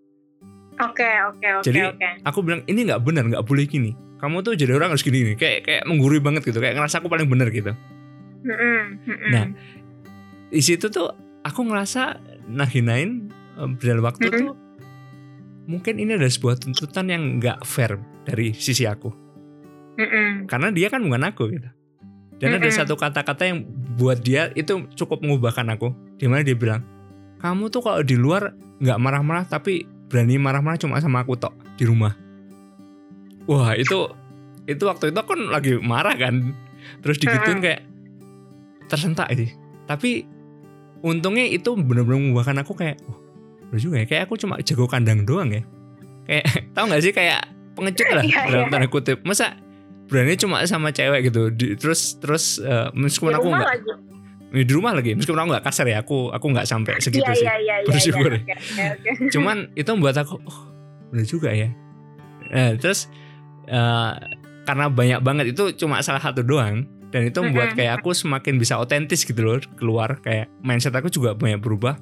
Oke 0.73 1.05
oke 1.27 1.47
oke 1.59 1.65
Jadi, 1.65 1.79
oke. 1.85 2.09
Aku 2.25 2.41
bilang 2.41 2.65
ini 2.65 2.81
nggak 2.83 3.01
benar, 3.01 3.23
nggak 3.25 3.45
boleh 3.45 3.65
gini. 3.65 3.91
Kamu 4.17 4.39
tuh 4.41 4.55
jadi 4.55 4.71
orang 4.73 4.95
harus 4.95 5.03
gini, 5.03 5.19
gini. 5.19 5.33
kayak 5.35 5.67
kayak 5.67 5.83
menggurui 5.83 6.23
banget 6.23 6.47
gitu, 6.47 6.57
kayak 6.57 6.79
ngerasa 6.79 7.03
aku 7.03 7.11
paling 7.11 7.27
benar 7.27 7.51
gitu. 7.51 7.75
Nah, 9.31 9.47
Di 10.53 10.61
situ 10.61 10.85
tuh 10.93 11.09
aku 11.41 11.65
ngerasa 11.65 12.21
nahinain 12.45 13.33
eh, 13.57 13.69
berjalan 13.73 14.05
waktu 14.05 14.27
tuh 14.29 14.53
mungkin 15.65 15.97
ini 15.97 16.13
adalah 16.13 16.29
sebuah 16.29 16.61
tuntutan 16.61 17.09
yang 17.09 17.39
nggak 17.39 17.63
fair 17.63 17.97
dari 18.27 18.51
sisi 18.53 18.83
aku, 18.83 19.09
karena 20.45 20.69
dia 20.75 20.91
kan 20.91 21.01
bukan 21.01 21.23
aku 21.23 21.43
gitu. 21.55 21.69
Dan 22.37 22.59
ada 22.59 22.67
satu 22.67 22.99
kata-kata 22.99 23.47
yang 23.47 23.63
buat 23.95 24.19
dia 24.19 24.51
itu 24.59 24.83
cukup 24.99 25.23
mengubahkan 25.23 25.63
aku, 25.71 25.95
di 26.19 26.27
mana 26.27 26.43
dia 26.43 26.59
bilang, 26.59 26.83
kamu 27.39 27.71
tuh 27.71 27.79
kalau 27.79 28.03
di 28.03 28.19
luar 28.19 28.51
nggak 28.83 28.99
marah-marah 28.99 29.47
tapi 29.47 29.87
berani 30.11 30.35
marah-marah 30.35 30.75
cuma 30.75 30.99
sama 30.99 31.23
aku 31.23 31.39
tok 31.39 31.55
di 31.79 31.87
rumah. 31.87 32.11
Wah 33.47 33.73
itu 33.79 34.11
itu 34.67 34.83
waktu 34.83 35.15
itu 35.15 35.17
aku 35.17 35.39
kan 35.39 35.41
lagi 35.47 35.79
marah 35.79 36.15
kan, 36.19 36.51
terus 36.99 37.17
digituin 37.23 37.63
kayak 37.63 37.87
tersentak 38.87 39.29
sih. 39.33 39.49
Tapi 39.85 40.25
untungnya 41.03 41.43
itu 41.45 41.75
benar-benar 41.75 42.19
mengubahkan 42.19 42.63
aku 42.63 42.73
kayak, 42.73 42.97
oh 43.07 43.17
bener 43.69 43.79
juga 43.81 43.95
ya, 43.99 44.05
kayak 44.07 44.23
aku 44.29 44.39
cuma 44.39 44.55
jago 44.63 44.85
kandang 44.87 45.27
doang 45.27 45.51
ya. 45.51 45.63
Kayak 46.23 46.45
tau 46.75 46.85
nggak 46.87 47.01
sih 47.03 47.11
kayak 47.11 47.41
pengecut 47.73 48.07
lah 48.11 48.23
Iya, 48.23 48.39
dalam 48.47 48.65
iya. 48.67 48.71
tanda 48.71 48.87
kutip. 48.87 49.17
Masa 49.25 49.57
berani 50.07 50.37
cuma 50.37 50.61
sama 50.63 50.93
cewek 50.93 51.31
gitu, 51.31 51.49
Di- 51.49 51.75
terus 51.75 52.15
terus 52.21 52.61
Di 52.61 52.91
meskipun 52.93 53.33
aku 53.33 53.49
nggak 53.49 53.71
di 54.53 54.69
rumah 54.69 54.93
lagi, 54.93 55.17
meskipun 55.17 55.33
aku 55.41 55.49
nggak 55.57 55.65
kasar 55.65 55.89
ya, 55.89 56.05
aku 56.05 56.29
aku 56.29 56.45
nggak 56.53 56.69
sampai 56.69 57.01
segitu 57.01 57.25
Iya 57.25 57.33
sih. 57.33 57.45
iya 57.49 57.55
iya 57.57 57.75
iya. 57.81 57.87
Bersyukur 57.89 58.31
iya. 58.37 58.41
ya. 58.45 58.57
Oke. 58.93 59.09
Cuman 59.33 59.57
itu 59.73 59.89
membuat 59.89 60.21
aku, 60.21 60.37
oh 60.45 60.59
bener 61.09 61.25
juga 61.25 61.49
ya. 61.49 61.73
Nah, 62.53 62.77
terus 62.77 63.09
eh, 63.65 64.11
karena 64.63 64.85
banyak 64.93 65.19
banget 65.25 65.45
itu 65.57 65.73
cuma 65.73 66.05
salah 66.05 66.21
satu 66.21 66.45
doang 66.45 66.85
dan 67.13 67.29
itu 67.29 67.37
membuat 67.45 67.77
kayak 67.77 68.01
aku 68.01 68.09
semakin 68.17 68.57
bisa 68.57 68.81
otentis 68.81 69.21
gitu 69.21 69.37
loh 69.45 69.61
keluar. 69.77 70.17
Kayak 70.25 70.49
mindset 70.65 70.97
aku 70.97 71.13
juga 71.13 71.37
banyak 71.37 71.61
berubah. 71.61 71.95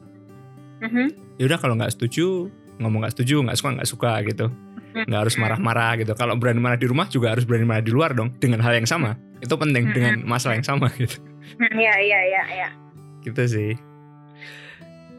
Mhm. 0.81 1.37
ya 1.37 1.45
udah 1.45 1.61
kalau 1.61 1.77
nggak 1.77 1.93
setuju 1.93 2.49
ngomong 2.81 3.05
nggak 3.05 3.13
setuju 3.13 3.45
nggak 3.45 3.53
suka 3.53 3.69
nggak 3.75 3.89
suka 3.91 4.11
gitu. 4.25 4.47
Nggak 4.95 5.19
harus 5.27 5.35
marah-marah 5.35 5.99
gitu. 5.99 6.15
Kalau 6.15 6.33
berani 6.39 6.63
marah 6.63 6.79
di 6.79 6.87
rumah 6.87 7.05
juga 7.11 7.35
harus 7.35 7.43
berani 7.43 7.67
marah 7.67 7.83
di 7.83 7.91
luar 7.91 8.15
dong. 8.15 8.33
Dengan 8.39 8.63
hal 8.63 8.79
yang 8.79 8.87
sama. 8.87 9.19
Itu 9.43 9.59
penting 9.59 9.91
dengan 9.91 10.23
masalah 10.23 10.55
yang 10.55 10.65
sama 10.65 10.87
gitu. 10.95 11.19
Iya 11.59 11.95
iya 11.99 12.19
iya 12.23 12.43
iya. 12.55 12.69
gitu 13.21 13.43
sih. 13.45 13.75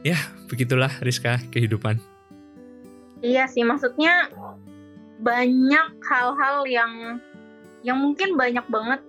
Ya 0.02 0.18
begitulah 0.48 0.90
Rizka 1.04 1.38
kehidupan. 1.52 2.00
Iya 3.22 3.46
sih 3.46 3.62
maksudnya 3.62 4.32
banyak 5.22 5.88
hal-hal 6.02 6.66
yang 6.66 7.22
yang 7.86 7.98
mungkin 8.02 8.34
banyak 8.34 8.66
banget 8.66 9.00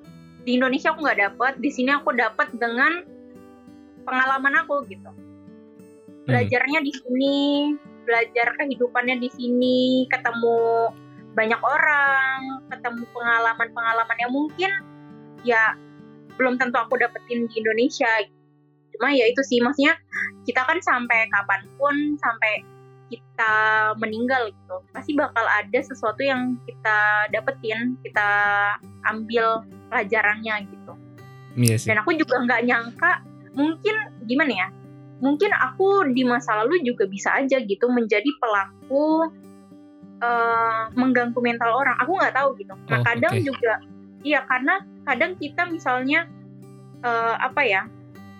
di 0.43 0.60
Indonesia 0.60 0.91
aku 0.91 1.03
nggak 1.03 1.19
dapat, 1.19 1.53
di 1.63 1.69
sini 1.71 1.91
aku 1.95 2.12
dapat 2.15 2.51
dengan 2.56 3.03
pengalaman 4.03 4.53
aku 4.63 4.84
gitu. 4.91 5.12
Belajarnya 6.27 6.79
di 6.84 6.91
sini, 6.91 7.39
belajar 8.03 8.56
kehidupannya 8.60 9.19
di 9.19 9.29
sini, 9.32 10.08
ketemu 10.12 10.91
banyak 11.34 11.62
orang, 11.63 12.39
ketemu 12.69 13.03
pengalaman-pengalaman 13.12 14.17
yang 14.19 14.32
mungkin 14.32 14.71
ya 15.43 15.75
belum 16.38 16.60
tentu 16.60 16.77
aku 16.79 16.99
dapetin 16.99 17.47
di 17.47 17.56
Indonesia. 17.60 18.12
Cuma 18.93 19.10
ya 19.15 19.25
itu 19.25 19.41
sih 19.41 19.63
maksudnya 19.63 19.97
kita 20.45 20.62
kan 20.63 20.77
sampai 20.84 21.27
kapan 21.32 21.62
pun 21.79 21.95
sampai 22.19 22.73
kita 23.12 23.53
meninggal 24.01 24.49
gitu 24.49 24.77
pasti 24.89 25.13
bakal 25.13 25.45
ada 25.45 25.79
sesuatu 25.86 26.17
yang 26.25 26.58
kita 26.65 27.29
dapetin 27.29 27.93
kita 28.01 28.29
ambil 29.06 29.62
pelajarannya 29.93 30.65
gitu. 30.65 30.93
Iya 31.53 31.75
sih. 31.77 31.88
Dan 31.93 32.01
aku 32.01 32.17
juga 32.17 32.41
nggak 32.41 32.62
nyangka 32.65 33.12
mungkin 33.53 33.95
gimana 34.25 34.49
ya 34.49 34.67
mungkin 35.21 35.53
aku 35.53 36.10
di 36.12 36.25
masa 36.25 36.65
lalu 36.65 36.82
juga 36.82 37.06
bisa 37.06 37.29
aja 37.38 37.62
gitu 37.62 37.86
menjadi 37.93 38.27
pelaku 38.41 39.29
eh, 40.19 40.84
mengganggu 40.97 41.38
mental 41.38 41.71
orang. 41.77 41.95
Aku 42.01 42.17
nggak 42.17 42.34
tahu 42.34 42.58
gitu. 42.58 42.73
Nah 42.89 42.99
Oh, 42.99 43.03
kadang 43.06 43.34
oke. 43.38 43.45
juga 43.45 43.73
iya 44.25 44.41
karena 44.49 44.82
kadang 45.06 45.38
kita 45.38 45.69
misalnya 45.69 46.25
eh, 47.06 47.36
apa 47.38 47.62
ya 47.62 47.86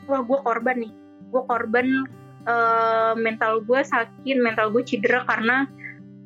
wah 0.10 0.26
gue 0.26 0.40
korban 0.42 0.82
nih. 0.82 0.92
Gue 1.30 1.44
korban 1.46 1.88
eh, 2.50 3.14
mental 3.16 3.62
gue 3.62 3.80
sakit 3.86 4.38
mental 4.42 4.74
gue 4.74 4.82
cedera 4.82 5.22
karena 5.30 5.70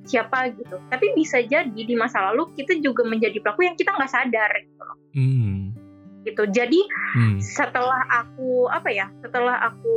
siapa 0.07 0.55
gitu. 0.55 0.79
Tapi 0.87 1.13
bisa 1.13 1.43
jadi 1.43 1.67
di 1.69 1.95
masa 1.99 2.31
lalu 2.31 2.49
kita 2.55 2.79
juga 2.79 3.03
menjadi 3.03 3.43
pelaku 3.43 3.67
yang 3.67 3.75
kita 3.75 3.91
nggak 3.93 4.11
sadar 4.11 4.51
gitu 4.63 4.81
loh. 4.81 4.97
Hmm. 5.13 5.55
gitu. 6.27 6.43
Jadi 6.51 6.83
Hmm. 7.15 7.39
setelah 7.39 8.03
aku 8.11 8.67
apa 8.67 8.91
ya 8.91 9.07
setelah 9.23 9.63
aku 9.63 9.95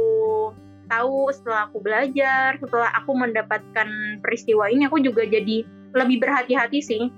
tahu 0.87 1.31
setelah 1.35 1.67
aku 1.67 1.83
belajar 1.83 2.55
setelah 2.59 2.87
aku 2.95 3.19
mendapatkan 3.19 3.89
peristiwa 4.23 4.71
ini 4.71 4.87
aku 4.87 5.03
juga 5.03 5.27
jadi 5.27 5.67
lebih 5.95 6.23
berhati-hati 6.23 6.79
sih. 6.79 7.11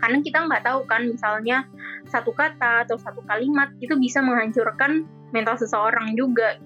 Karena 0.00 0.24
kita 0.24 0.48
nggak 0.48 0.64
tahu 0.64 0.80
kan 0.88 1.12
misalnya 1.12 1.68
satu 2.08 2.32
kata 2.32 2.88
atau 2.88 2.96
satu 2.96 3.20
kalimat 3.28 3.68
itu 3.84 3.92
bisa 4.00 4.24
menghancurkan 4.24 5.04
mental 5.34 5.60
seseorang 5.60 6.16
juga. 6.16 6.56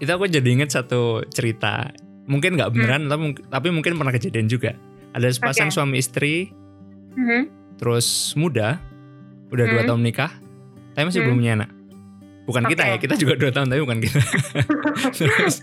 Itu 0.00 0.10
aku 0.10 0.26
jadi 0.26 0.48
inget 0.48 0.72
satu 0.72 1.28
cerita 1.28 1.92
mungkin 2.24 2.56
nggak 2.56 2.70
beneran 2.70 3.04
tapi, 3.04 3.20
mung- 3.22 3.44
tapi 3.44 3.68
mungkin 3.68 3.92
pernah 3.94 4.10
kejadian 4.10 4.46
juga 4.46 4.72
ada 5.10 5.28
sepasang 5.28 5.68
Oke. 5.68 5.74
suami 5.74 5.96
istri 5.98 6.50
Mhm. 7.14 7.42
terus 7.76 8.06
muda 8.34 8.80
udah 9.48 9.64
dua 9.66 9.82
Hmm. 9.82 9.88
tahun 9.88 10.02
nikah 10.02 10.32
tapi 10.92 11.04
masih 11.04 11.20
Hmm. 11.20 11.26
belum 11.28 11.38
punya 11.38 11.52
anak 11.54 11.70
bukan 12.44 12.62
kita 12.66 12.82
Oke. 12.82 12.90
ya 12.90 12.96
kita 12.98 13.14
juga 13.16 13.32
dua 13.34 13.50
tahun 13.50 13.66
tapi 13.66 13.80
bukan 13.80 13.98
kita 14.00 14.18
terus 15.20 15.54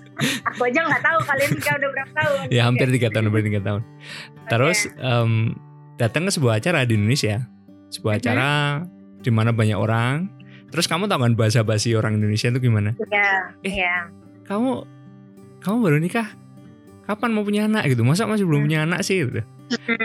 aku 0.43 0.61
aja 0.63 0.79
nggak 0.81 1.01
tahu 1.01 1.19
kalian 1.23 1.49
nikah 1.51 1.73
udah 1.75 1.89
berapa 1.89 2.11
tahun 2.15 2.37
ya 2.49 2.61
hampir 2.63 2.87
tiga 2.89 3.07
tahun 3.09 3.23
hampir 3.27 3.43
tiga 3.43 3.61
tahun 3.61 3.81
terus 4.47 4.79
em, 4.95 5.53
datang 5.95 6.23
ke 6.23 6.31
sebuah 6.31 6.57
acara 6.57 6.83
di 6.83 6.93
Indonesia 6.93 7.45
sebuah 7.89 8.13
Mhm. 8.13 8.21
acara 8.21 8.49
di 9.17 9.29
mana 9.29 9.51
banyak 9.51 9.75
orang 9.75 10.29
terus 10.69 10.85
kamu 10.85 11.05
tahu 11.05 11.19
kan 11.21 11.33
bahasa 11.35 11.61
basi 11.61 11.93
orang 11.93 12.15
Indonesia 12.15 12.47
itu 12.47 12.59
gimana 12.61 12.95
Iya, 13.03 13.29
Eh, 13.61 13.73
iya. 13.75 13.95
kamu 14.43 14.87
kamu 15.59 15.77
baru 15.79 15.97
nikah 15.99 16.27
kapan 17.11 17.29
mau 17.31 17.43
punya 17.43 17.67
anak 17.67 17.83
gitu 17.87 18.01
masa 18.01 18.23
masih 18.23 18.47
belum 18.47 18.63
Hmm. 18.63 18.67
punya 18.67 18.79
anak 18.83 18.99
sih 19.03 19.21
gitu 19.21 19.43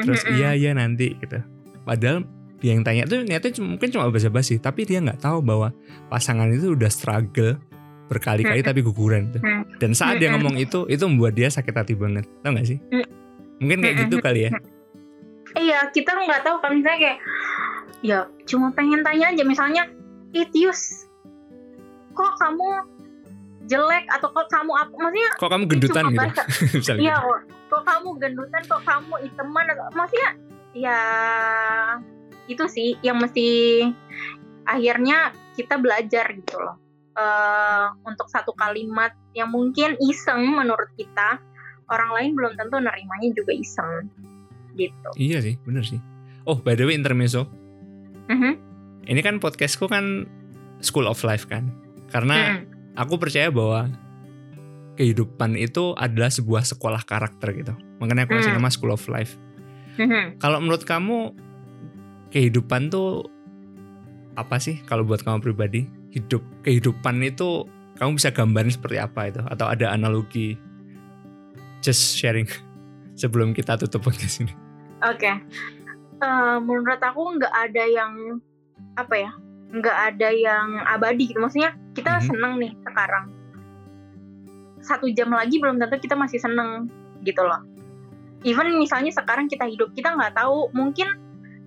terus 0.02 0.22
iya 0.28 0.52
iya 0.52 0.70
nanti 0.72 1.14
gitu 1.16 1.38
padahal 1.82 2.26
dia 2.56 2.72
yang 2.72 2.82
tanya 2.82 3.04
tuh 3.04 3.20
niatnya 3.20 3.52
cuma, 3.52 3.76
mungkin 3.76 3.88
cuma 3.88 4.08
basa-basi 4.08 4.56
tapi 4.56 4.82
dia 4.82 4.98
nggak 4.98 5.20
tahu 5.20 5.38
bahwa 5.40 5.70
pasangan 6.08 6.48
itu 6.48 6.72
udah 6.72 6.88
struggle 6.88 7.54
berkali-kali 8.06 8.62
Hmm. 8.62 8.68
tapi 8.70 8.80
guguran 8.80 9.34
tuh. 9.34 9.42
Hmm. 9.42 9.66
Dan 9.76 9.90
saat 9.90 10.16
dia 10.16 10.30
Hmm. 10.30 10.38
ngomong 10.38 10.56
itu 10.56 10.86
itu 10.86 11.02
membuat 11.04 11.34
dia 11.34 11.50
sakit 11.50 11.74
hati 11.74 11.98
banget. 11.98 12.22
Tau 12.38 12.54
gak 12.54 12.62
sih? 12.64 12.78
Hmm. 12.86 13.02
Mungkin 13.58 13.78
kayak 13.82 13.94
Hmm. 13.98 14.02
gitu 14.06 14.16
kali 14.20 14.40
ya. 14.46 14.50
Iya, 15.52 15.78
kita 15.90 16.14
nggak 16.14 16.46
tahu 16.46 16.56
kan 16.62 16.70
misalnya 16.70 16.98
kayak 17.02 17.18
ya 18.00 18.18
cuma 18.44 18.70
pengen 18.72 19.02
tanya 19.02 19.34
aja 19.34 19.42
misalnya, 19.42 19.82
Itius, 20.30 21.10
kok 22.12 22.32
kamu 22.38 22.68
jelek 23.66 24.04
atau 24.10 24.28
kok 24.30 24.46
kamu 24.48 24.72
apa? 24.74 24.94
Maksudnya 24.94 25.30
Kok 25.38 25.50
kamu 25.50 25.64
gendutan 25.66 26.04
gitu? 26.10 26.28
Misalnya. 26.78 27.02
Iya, 27.06 27.16
kok, 27.18 27.40
kok 27.70 27.82
kamu 27.82 28.08
gendutan, 28.22 28.62
kok 28.66 28.82
kamu 28.86 29.14
iteman 29.26 29.64
maksudnya 29.92 30.30
ya 30.76 31.00
itu 32.46 32.64
sih 32.70 32.94
yang 33.02 33.18
mesti 33.18 33.48
akhirnya 34.66 35.34
kita 35.58 35.78
belajar 35.82 36.30
gitu 36.34 36.56
loh. 36.58 36.78
Eh, 37.16 37.86
untuk 38.04 38.28
satu 38.28 38.52
kalimat 38.52 39.16
yang 39.32 39.48
mungkin 39.48 39.96
iseng 40.04 40.52
menurut 40.52 40.92
kita, 41.00 41.40
orang 41.88 42.10
lain 42.12 42.30
belum 42.36 42.52
tentu 42.60 42.76
nerimanya 42.76 43.32
juga 43.32 43.56
iseng 43.56 44.12
gitu. 44.76 45.10
Iya 45.16 45.40
sih, 45.40 45.56
bener 45.64 45.80
sih. 45.80 45.96
Oh, 46.44 46.60
by 46.60 46.76
the 46.76 46.84
way 46.84 46.92
intermezzo. 46.92 47.48
Mhm. 48.28 48.52
Ini 49.08 49.20
kan 49.24 49.40
podcastku 49.40 49.88
kan 49.88 50.28
School 50.84 51.08
of 51.08 51.24
Life 51.24 51.48
kan. 51.48 51.72
Karena 52.12 52.60
Mm. 52.60 52.75
Aku 52.96 53.20
percaya 53.20 53.52
bahwa 53.52 53.92
kehidupan 54.96 55.54
itu 55.54 55.92
adalah 55.94 56.32
sebuah 56.32 56.64
sekolah 56.64 57.04
karakter 57.04 57.52
gitu. 57.52 57.72
Makanya 58.00 58.24
aku 58.24 58.40
kasih 58.40 58.56
Hmm. 58.56 58.64
nama 58.64 58.72
School 58.72 58.96
of 58.96 59.04
Life. 59.06 59.36
Mhm. 60.00 60.40
Kalau 60.40 60.58
menurut 60.60 60.84
kamu 60.84 61.36
kehidupan 62.32 62.88
tuh 62.88 63.28
apa 64.36 64.56
sih 64.56 64.80
kalau 64.84 65.04
buat 65.04 65.20
kamu 65.20 65.40
pribadi? 65.40 65.88
Hidup 66.12 66.40
kehidupan 66.64 67.20
itu 67.20 67.68
kamu 67.96 68.16
bisa 68.16 68.32
gambarin 68.32 68.72
seperti 68.72 68.96
apa 68.96 69.28
itu 69.28 69.40
atau 69.44 69.68
ada 69.68 69.92
analogi? 69.92 70.56
Just 71.84 72.16
sharing 72.16 72.48
sebelum 73.20 73.52
kita 73.52 73.76
tutup 73.76 74.04
podcast 74.04 74.40
ini. 74.40 74.52
Oke. 75.04 75.28
Eh, 76.16 76.56
menurut 76.64 77.00
aku 77.00 77.36
nggak 77.36 77.52
ada 77.52 77.84
yang 77.84 78.40
apa 78.96 79.12
ya? 79.16 79.32
Nggak 79.72 79.96
ada 80.14 80.28
yang 80.30 80.66
abadi 80.86 81.30
gitu. 81.30 81.38
Maksudnya 81.42 81.74
kita 81.94 82.20
Mhm. 82.20 82.24
seneng 82.26 82.52
nih 82.62 82.72
sekarang. 82.86 83.24
Satu 84.82 85.10
jam 85.10 85.32
lagi 85.34 85.58
belum 85.58 85.82
tentu 85.82 85.98
kita 85.98 86.14
masih 86.14 86.38
seneng 86.38 86.86
gitu 87.26 87.42
loh. 87.42 87.62
Even 88.46 88.70
misalnya 88.78 89.10
sekarang 89.10 89.50
kita 89.50 89.66
hidup, 89.66 89.90
kita 89.98 90.14
nggak 90.14 90.38
tahu 90.38 90.70
mungkin 90.70 91.10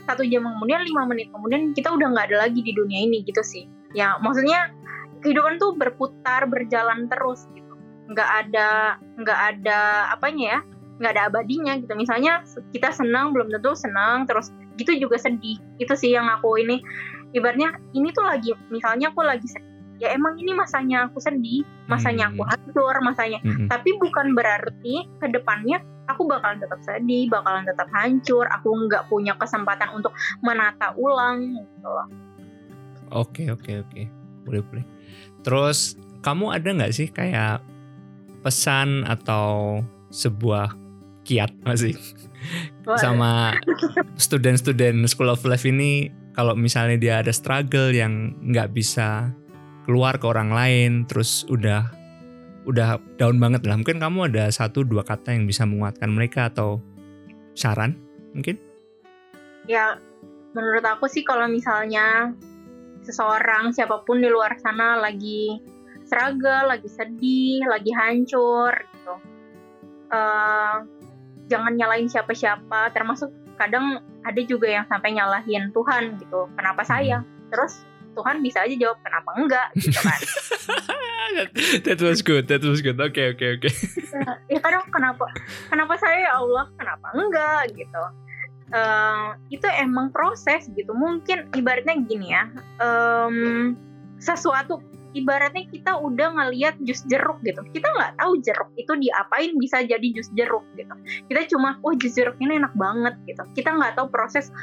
satu 0.08 0.24
jam 0.24 0.48
kemudian, 0.48 0.82
lima 0.88 1.04
menit 1.06 1.28
kemudian 1.30 1.76
kita 1.76 1.92
udah 1.92 2.08
nggak 2.16 2.32
ada 2.32 2.48
lagi 2.48 2.64
di 2.64 2.72
dunia 2.72 3.04
ini 3.04 3.22
gitu 3.28 3.44
sih. 3.44 3.68
Ya 3.92 4.16
maksudnya 4.24 4.72
kehidupan 5.20 5.60
tuh 5.60 5.76
berputar, 5.76 6.48
berjalan 6.48 7.12
terus 7.12 7.44
gitu. 7.52 7.74
Nggak 8.10 8.30
ada, 8.48 8.96
nggak 9.20 9.40
ada 9.54 9.80
apanya 10.16 10.48
ya? 10.58 10.62
nggak 11.00 11.16
ada 11.16 11.24
abadinya 11.32 11.74
gitu 11.80 11.96
misalnya 11.96 12.44
kita 12.76 12.92
senang 12.92 13.32
belum 13.32 13.48
tentu 13.56 13.72
senang 13.72 14.28
terus 14.28 14.52
gitu 14.76 14.92
juga 15.00 15.16
sedih 15.16 15.56
itu 15.80 15.94
sih 15.96 16.12
yang 16.12 16.28
aku 16.28 16.60
ini 16.60 16.84
ibaratnya 17.32 17.78
ini 17.94 18.10
tuh 18.10 18.26
lagi 18.26 18.52
misalnya 18.70 19.10
aku 19.12 19.22
lagi 19.22 19.46
sedih 19.46 19.68
ya 20.00 20.16
emang 20.16 20.40
ini 20.40 20.56
masanya 20.56 21.12
aku 21.12 21.20
sedih 21.20 21.62
masanya 21.86 22.32
Hmm. 22.32 22.40
aku 22.40 22.42
hancur 22.48 22.96
masanya 23.04 23.40
Mm-mm. 23.44 23.68
tapi 23.68 23.90
bukan 24.00 24.32
berarti 24.32 25.06
ke 25.20 25.28
depannya 25.28 25.80
aku 26.08 26.24
bakalan 26.24 26.58
tetap 26.58 26.80
sedih 26.82 27.28
bakalan 27.28 27.68
tetap 27.68 27.86
hancur 27.92 28.48
aku 28.48 28.72
nggak 28.88 29.06
punya 29.12 29.36
kesempatan 29.36 29.92
untuk 29.92 30.16
menata 30.40 30.96
ulang 30.96 31.54
gitu 31.54 31.90
loh 31.90 32.08
Oke 33.10 33.50
oke 33.50 33.74
oke 33.82 34.02
boleh 34.46 34.62
boleh. 34.62 34.86
Terus 35.42 35.98
kamu 36.22 36.54
ada 36.54 36.70
nggak 36.70 36.94
sih 36.94 37.10
kayak 37.10 37.58
pesan 38.46 39.02
atau 39.02 39.82
sebuah 40.14 40.78
kiat 41.26 41.50
masih 41.66 41.98
sama 43.02 43.58
student-student 44.24 45.10
School 45.10 45.34
of 45.34 45.42
Life 45.42 45.66
ini 45.66 46.14
kalau 46.40 46.56
misalnya 46.56 46.96
dia 46.96 47.20
ada 47.20 47.36
struggle 47.36 47.92
yang 47.92 48.32
nggak 48.40 48.72
bisa 48.72 49.28
keluar 49.84 50.16
ke 50.16 50.24
orang 50.24 50.56
lain 50.56 51.04
terus 51.04 51.44
udah 51.52 51.84
udah 52.64 52.96
down 53.20 53.44
banget 53.44 53.68
lah 53.68 53.76
mungkin 53.76 54.00
kamu 54.00 54.32
ada 54.32 54.48
satu 54.48 54.88
dua 54.88 55.04
kata 55.04 55.36
yang 55.36 55.44
bisa 55.44 55.68
menguatkan 55.68 56.08
mereka 56.08 56.48
atau 56.48 56.80
saran 57.60 58.00
mungkin 58.32 58.56
ya 59.68 60.00
menurut 60.56 60.88
aku 60.88 61.12
sih 61.12 61.28
kalau 61.28 61.44
misalnya 61.52 62.32
seseorang 63.04 63.76
siapa 63.76 64.08
pun 64.08 64.24
di 64.24 64.32
luar 64.32 64.56
sana 64.64 64.96
lagi 64.96 65.60
struggle, 66.08 66.74
lagi 66.74 66.90
sedih, 66.90 67.62
lagi 67.70 67.94
hancur 67.94 68.74
gitu. 68.74 69.16
eh, 70.10 70.76
jangan 71.54 71.74
nyalain 71.78 72.10
siapa-siapa, 72.10 72.90
termasuk 72.98 73.30
kadang 73.60 74.00
ada 74.24 74.42
juga 74.48 74.72
yang 74.72 74.88
sampai 74.88 75.14
nyalahin 75.14 75.70
Tuhan 75.76 76.16
gitu. 76.18 76.48
Kenapa 76.56 76.82
saya? 76.88 77.22
Terus 77.52 77.84
Tuhan 78.16 78.42
bisa 78.42 78.64
aja 78.66 78.76
jawab 78.76 78.98
kenapa 79.06 79.30
enggak 79.38 79.68
gitu 79.78 80.00
kan. 80.00 80.20
that 81.86 82.00
was 82.02 82.26
good 82.26 82.50
that 82.50 82.64
was 82.66 82.82
good 82.82 82.98
oke 82.98 83.16
oke 83.16 83.46
oke 83.62 83.70
ya 84.50 84.60
kadang 84.60 84.82
kenapa 84.90 85.30
kenapa 85.70 85.94
saya 86.02 86.26
ya 86.26 86.32
Allah 86.42 86.66
kenapa 86.74 87.06
enggak 87.14 87.70
gitu 87.78 88.04
Eh, 88.70 89.28
itu 89.50 89.66
emang 89.82 90.14
proses 90.14 90.70
gitu 90.78 90.94
mungkin 90.94 91.50
ibaratnya 91.58 92.06
gini 92.06 92.38
ya 92.38 92.46
em, 92.78 93.74
sesuatu 94.22 94.78
ibaratnya 95.14 95.66
kita 95.70 95.98
udah 95.98 96.28
ngeliat 96.38 96.78
jus 96.86 97.02
jeruk 97.10 97.42
gitu. 97.42 97.62
Kita 97.74 97.88
nggak 97.90 98.22
tahu 98.22 98.38
jeruk 98.42 98.70
itu 98.78 98.94
diapain 98.98 99.52
bisa 99.58 99.82
jadi 99.82 100.08
jus 100.14 100.30
jeruk 100.38 100.66
gitu. 100.78 100.94
Kita 101.30 101.42
cuma 101.56 101.82
oh 101.82 101.94
jus 101.98 102.14
jeruk 102.14 102.38
ini 102.42 102.62
enak 102.62 102.74
banget 102.78 103.16
gitu. 103.26 103.44
Kita 103.58 103.74
nggak 103.74 103.98
tahu 103.98 104.08
proses 104.10 104.54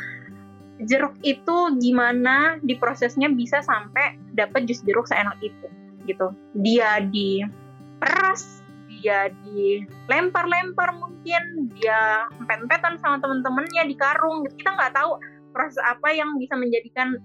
jeruk 0.84 1.16
itu 1.24 1.56
gimana 1.80 2.60
di 2.60 2.76
prosesnya 2.76 3.32
bisa 3.32 3.64
sampai 3.64 4.20
dapat 4.36 4.68
jus 4.68 4.84
jeruk 4.86 5.08
seenak 5.08 5.36
itu 5.42 5.66
gitu. 6.06 6.30
Dia 6.62 7.02
diperas 7.02 8.62
dia 8.86 9.28
dilempar-lempar 9.44 10.94
mungkin 10.96 11.68
dia 11.74 12.30
empet-empetan 12.38 12.96
sama 13.02 13.18
temen-temennya 13.18 13.82
di 13.86 13.96
karung 13.98 14.46
gitu. 14.46 14.62
Kita 14.62 14.78
nggak 14.78 14.94
tahu 14.94 15.18
proses 15.56 15.80
apa 15.82 16.12
yang 16.12 16.36
bisa 16.36 16.52
menjadikan 16.54 17.16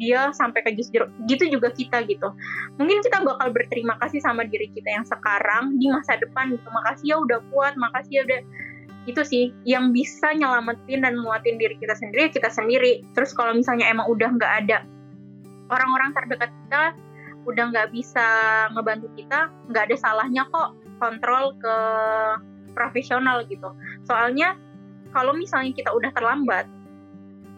dia 0.00 0.32
sampai 0.32 0.64
ke 0.64 0.72
jus 0.72 0.88
jeruk 0.88 1.12
gitu 1.28 1.44
juga 1.52 1.68
kita 1.68 2.00
gitu. 2.08 2.32
Mungkin 2.80 3.04
kita 3.04 3.20
bakal 3.20 3.52
berterima 3.52 4.00
kasih 4.00 4.24
sama 4.24 4.48
diri 4.48 4.72
kita 4.72 4.88
yang 4.88 5.04
sekarang 5.04 5.76
di 5.76 5.92
masa 5.92 6.16
depan 6.16 6.56
gitu. 6.56 6.64
Makasih 6.72 7.06
ya 7.12 7.16
udah 7.20 7.38
kuat 7.52 7.76
makasih 7.76 8.12
ya 8.16 8.22
udah 8.24 8.40
itu 9.04 9.22
sih. 9.22 9.44
Yang 9.68 9.84
bisa 9.92 10.32
nyelamatin 10.32 11.04
dan 11.04 11.20
nguatin 11.20 11.60
diri 11.60 11.76
kita 11.76 11.92
sendiri 11.92 12.32
kita 12.32 12.48
sendiri. 12.48 13.04
Terus 13.12 13.36
kalau 13.36 13.52
misalnya 13.52 13.84
emang 13.92 14.08
udah 14.08 14.32
nggak 14.32 14.52
ada 14.64 14.88
orang-orang 15.68 16.16
terdekat 16.16 16.48
kita 16.48 16.82
udah 17.48 17.64
nggak 17.72 17.88
bisa 17.92 18.26
ngebantu 18.76 19.08
kita 19.16 19.48
nggak 19.72 19.88
ada 19.88 19.96
salahnya 19.96 20.44
kok 20.48 20.76
kontrol 21.00 21.52
ke 21.60 21.76
profesional 22.72 23.44
gitu. 23.48 23.68
Soalnya 24.08 24.56
kalau 25.12 25.34
misalnya 25.34 25.74
kita 25.74 25.90
udah 25.92 26.10
terlambat 26.14 26.64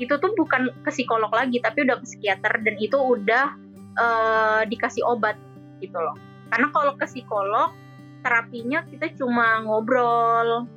itu 0.01 0.15
tuh 0.17 0.33
bukan 0.37 0.73
ke 0.83 0.91
psikolog 0.91 1.29
lagi 1.33 1.61
tapi 1.61 1.85
udah 1.85 2.01
ke 2.01 2.07
psikiater 2.09 2.53
dan 2.65 2.75
itu 2.81 2.97
udah 2.97 3.45
eh, 3.99 4.63
dikasih 4.69 5.05
obat 5.05 5.37
gitu 5.83 5.97
loh. 5.97 6.17
Karena 6.53 6.69
kalau 6.73 6.93
ke 6.97 7.07
psikolog 7.09 7.73
terapinya 8.23 8.87
kita 8.87 9.13
cuma 9.19 9.61
ngobrol 9.67 10.69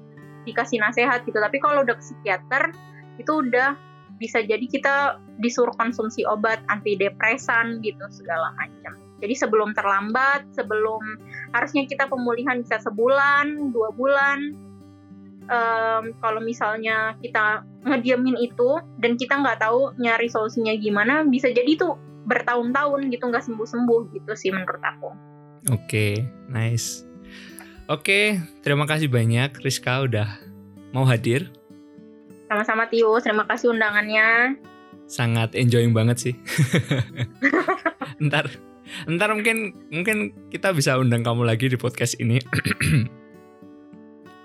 dikasih 0.43 0.81
nasihat 0.81 1.23
gitu. 1.23 1.37
Tapi 1.37 1.57
kalau 1.61 1.85
udah 1.85 1.95
ke 1.95 2.03
psikiater 2.03 2.73
itu 3.21 3.31
udah 3.31 3.77
bisa 4.15 4.39
jadi 4.43 4.63
kita 4.63 5.19
disuruh 5.43 5.75
konsumsi 5.75 6.23
obat 6.23 6.63
antidepresan 6.71 7.83
gitu 7.83 8.03
segala 8.11 8.55
macam. 8.55 8.95
Jadi 9.19 9.35
sebelum 9.35 9.71
terlambat 9.71 10.43
sebelum 10.55 11.01
harusnya 11.55 11.87
kita 11.87 12.07
pemulihan 12.07 12.59
bisa 12.63 12.79
sebulan 12.83 13.71
dua 13.71 13.89
bulan 13.95 14.64
Em, 15.45 16.17
kalau 16.17 16.41
misalnya 16.41 17.13
kita 17.21 17.61
ngediamin 17.85 18.33
itu 18.41 18.81
dan 18.97 19.13
kita 19.13 19.37
nggak 19.37 19.61
tahu 19.61 19.93
nyari 20.01 20.25
solusinya 20.25 20.73
gimana 20.73 21.21
bisa 21.21 21.53
jadi 21.53 21.69
itu 21.69 21.93
bertahun-tahun 22.25 23.13
gitu 23.13 23.29
nggak 23.29 23.45
sembuh-sembuh 23.45 24.01
gitu 24.17 24.33
sih 24.33 24.49
menurut 24.49 24.81
aku 24.81 25.13
Oke, 25.73 26.21
nice. 26.45 27.01
Oke, 27.89 28.37
terima 28.61 28.85
kasih 28.85 29.09
banyak 29.09 29.53
Rizka 29.61 30.05
udah 30.05 30.29
mau 30.93 31.05
hadir. 31.05 31.49
sama-sama 32.45 32.85
Tio 32.85 33.17
terima 33.21 33.49
kasih 33.49 33.73
undangannya 33.73 34.61
Sangat 35.05 35.53
enjoying 35.57 35.93
banget 35.93 36.17
sih. 36.17 36.33
ntar, 38.25 38.49
ntar 39.05 39.29
mungkin 39.33 39.73
mungkin 39.93 40.33
kita 40.49 40.73
bisa 40.73 40.97
undang 40.97 41.21
kamu 41.21 41.45
lagi 41.45 41.69
di 41.69 41.77
podcast 41.77 42.17
ini. 42.17 42.41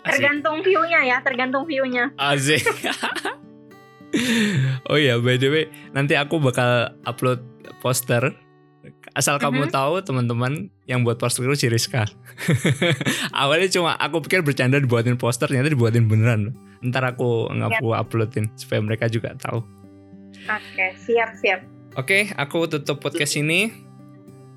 Tergantung 0.01 0.65
view-nya 0.65 1.01
ya 1.05 1.17
tergantung 1.21 1.69
view-nya 1.69 2.09
Asik. 2.17 2.65
oh 4.91 4.99
iya, 4.99 5.21
by 5.21 5.39
the 5.39 5.49
way, 5.49 5.65
nanti 5.95 6.19
aku 6.19 6.43
bakal 6.43 6.91
upload 7.07 7.43
poster. 7.85 8.35
Asal 9.13 9.37
mm 9.37 9.45
-hmm. 9.45 9.45
kamu 9.45 9.63
tahu 9.75 9.95
teman-teman 10.03 10.73
yang 10.89 11.05
buat 11.05 11.21
poster 11.21 11.45
itu 11.45 11.55
si 11.55 11.67
Rizka. 11.69 12.09
Awalnya 13.41 13.69
cuma 13.71 13.95
aku 13.99 14.25
pikir 14.25 14.41
bercanda 14.41 14.81
dibuatin 14.81 15.21
poster, 15.21 15.51
ternyata 15.51 15.71
dibuatin 15.71 16.09
beneran. 16.09 16.57
Ntar 16.81 17.15
aku 17.15 17.53
ngaku 17.53 17.93
ya. 17.93 18.01
uploadin 18.01 18.47
supaya 18.57 18.81
mereka 18.81 19.07
juga 19.07 19.37
tahu. 19.37 19.61
Oke, 20.49 20.87
siap 20.97 21.37
siap. 21.37 21.61
Oke, 21.99 22.33
aku 22.39 22.71
tutup 22.71 23.03
podcast 23.03 23.37
ini. 23.37 23.69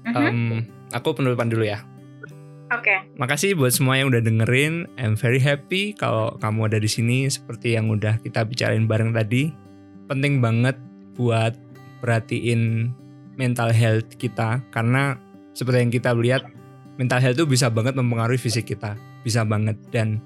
Mm 0.07 0.13
-hmm. 0.13 0.29
um, 0.29 0.59
aku 0.93 1.17
penutupan 1.17 1.51
dulu 1.51 1.67
ya. 1.67 1.83
Oke. 2.73 2.89
Okay. 2.89 2.99
Makasih 3.21 3.53
buat 3.53 3.69
semua 3.69 4.01
yang 4.01 4.09
udah 4.09 4.25
dengerin. 4.25 4.89
I'm 4.97 5.13
very 5.13 5.37
happy 5.37 5.93
kalau 5.93 6.33
kamu 6.41 6.73
ada 6.73 6.79
di 6.81 6.89
sini 6.89 7.29
seperti 7.29 7.77
yang 7.77 7.93
udah 7.93 8.17
kita 8.25 8.41
bicarain 8.41 8.89
bareng 8.89 9.13
tadi. 9.13 9.53
Penting 10.09 10.41
banget 10.41 10.73
buat 11.13 11.53
perhatiin 12.01 12.89
mental 13.37 13.69
health 13.69 14.17
kita 14.17 14.65
karena 14.73 15.21
seperti 15.53 15.85
yang 15.85 15.93
kita 15.93 16.17
lihat 16.17 16.49
mental 16.97 17.21
health 17.21 17.37
itu 17.37 17.45
bisa 17.45 17.69
banget 17.69 17.93
mempengaruhi 17.93 18.41
fisik 18.41 18.73
kita, 18.73 18.97
bisa 19.21 19.45
banget 19.45 19.77
dan 19.93 20.17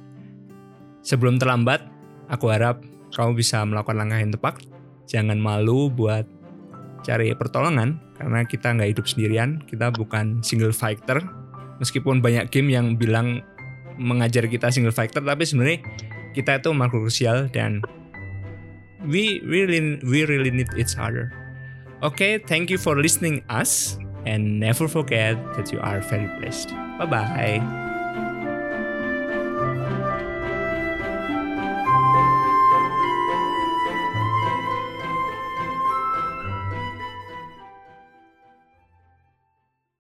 sebelum 1.04 1.36
terlambat 1.36 1.84
aku 2.32 2.48
harap 2.48 2.80
kamu 3.12 3.36
bisa 3.36 3.64
melakukan 3.68 4.00
langkah 4.00 4.20
yang 4.24 4.32
tepat. 4.32 4.56
Jangan 5.08 5.40
malu 5.40 5.92
buat 5.92 6.24
cari 7.04 7.32
pertolongan 7.36 8.00
karena 8.16 8.44
kita 8.44 8.72
nggak 8.76 8.96
hidup 8.96 9.06
sendirian, 9.08 9.64
kita 9.68 9.92
bukan 9.96 10.44
single 10.44 10.76
fighter, 10.76 11.24
meskipun 11.78 12.22
banyak 12.22 12.50
game 12.50 12.74
yang 12.74 12.98
bilang 12.98 13.42
mengajar 13.98 14.46
kita 14.46 14.70
single 14.70 14.94
fighter 14.94 15.22
tapi 15.22 15.44
sebenarnya 15.46 15.82
kita 16.38 16.62
itu 16.62 16.70
makhluk 16.70 17.10
sosial 17.10 17.50
dan 17.50 17.82
we 19.10 19.42
really 19.42 19.98
we 20.06 20.26
really 20.26 20.54
need 20.54 20.70
each 20.78 20.98
other. 20.98 21.34
Okay, 22.06 22.38
thank 22.38 22.70
you 22.70 22.78
for 22.78 22.94
listening 23.02 23.42
us 23.50 23.98
and 24.30 24.62
never 24.62 24.86
forget 24.86 25.34
that 25.58 25.74
you 25.74 25.82
are 25.82 25.98
very 26.06 26.30
blessed. 26.38 26.70
Bye 27.02 27.10
bye. 27.10 27.87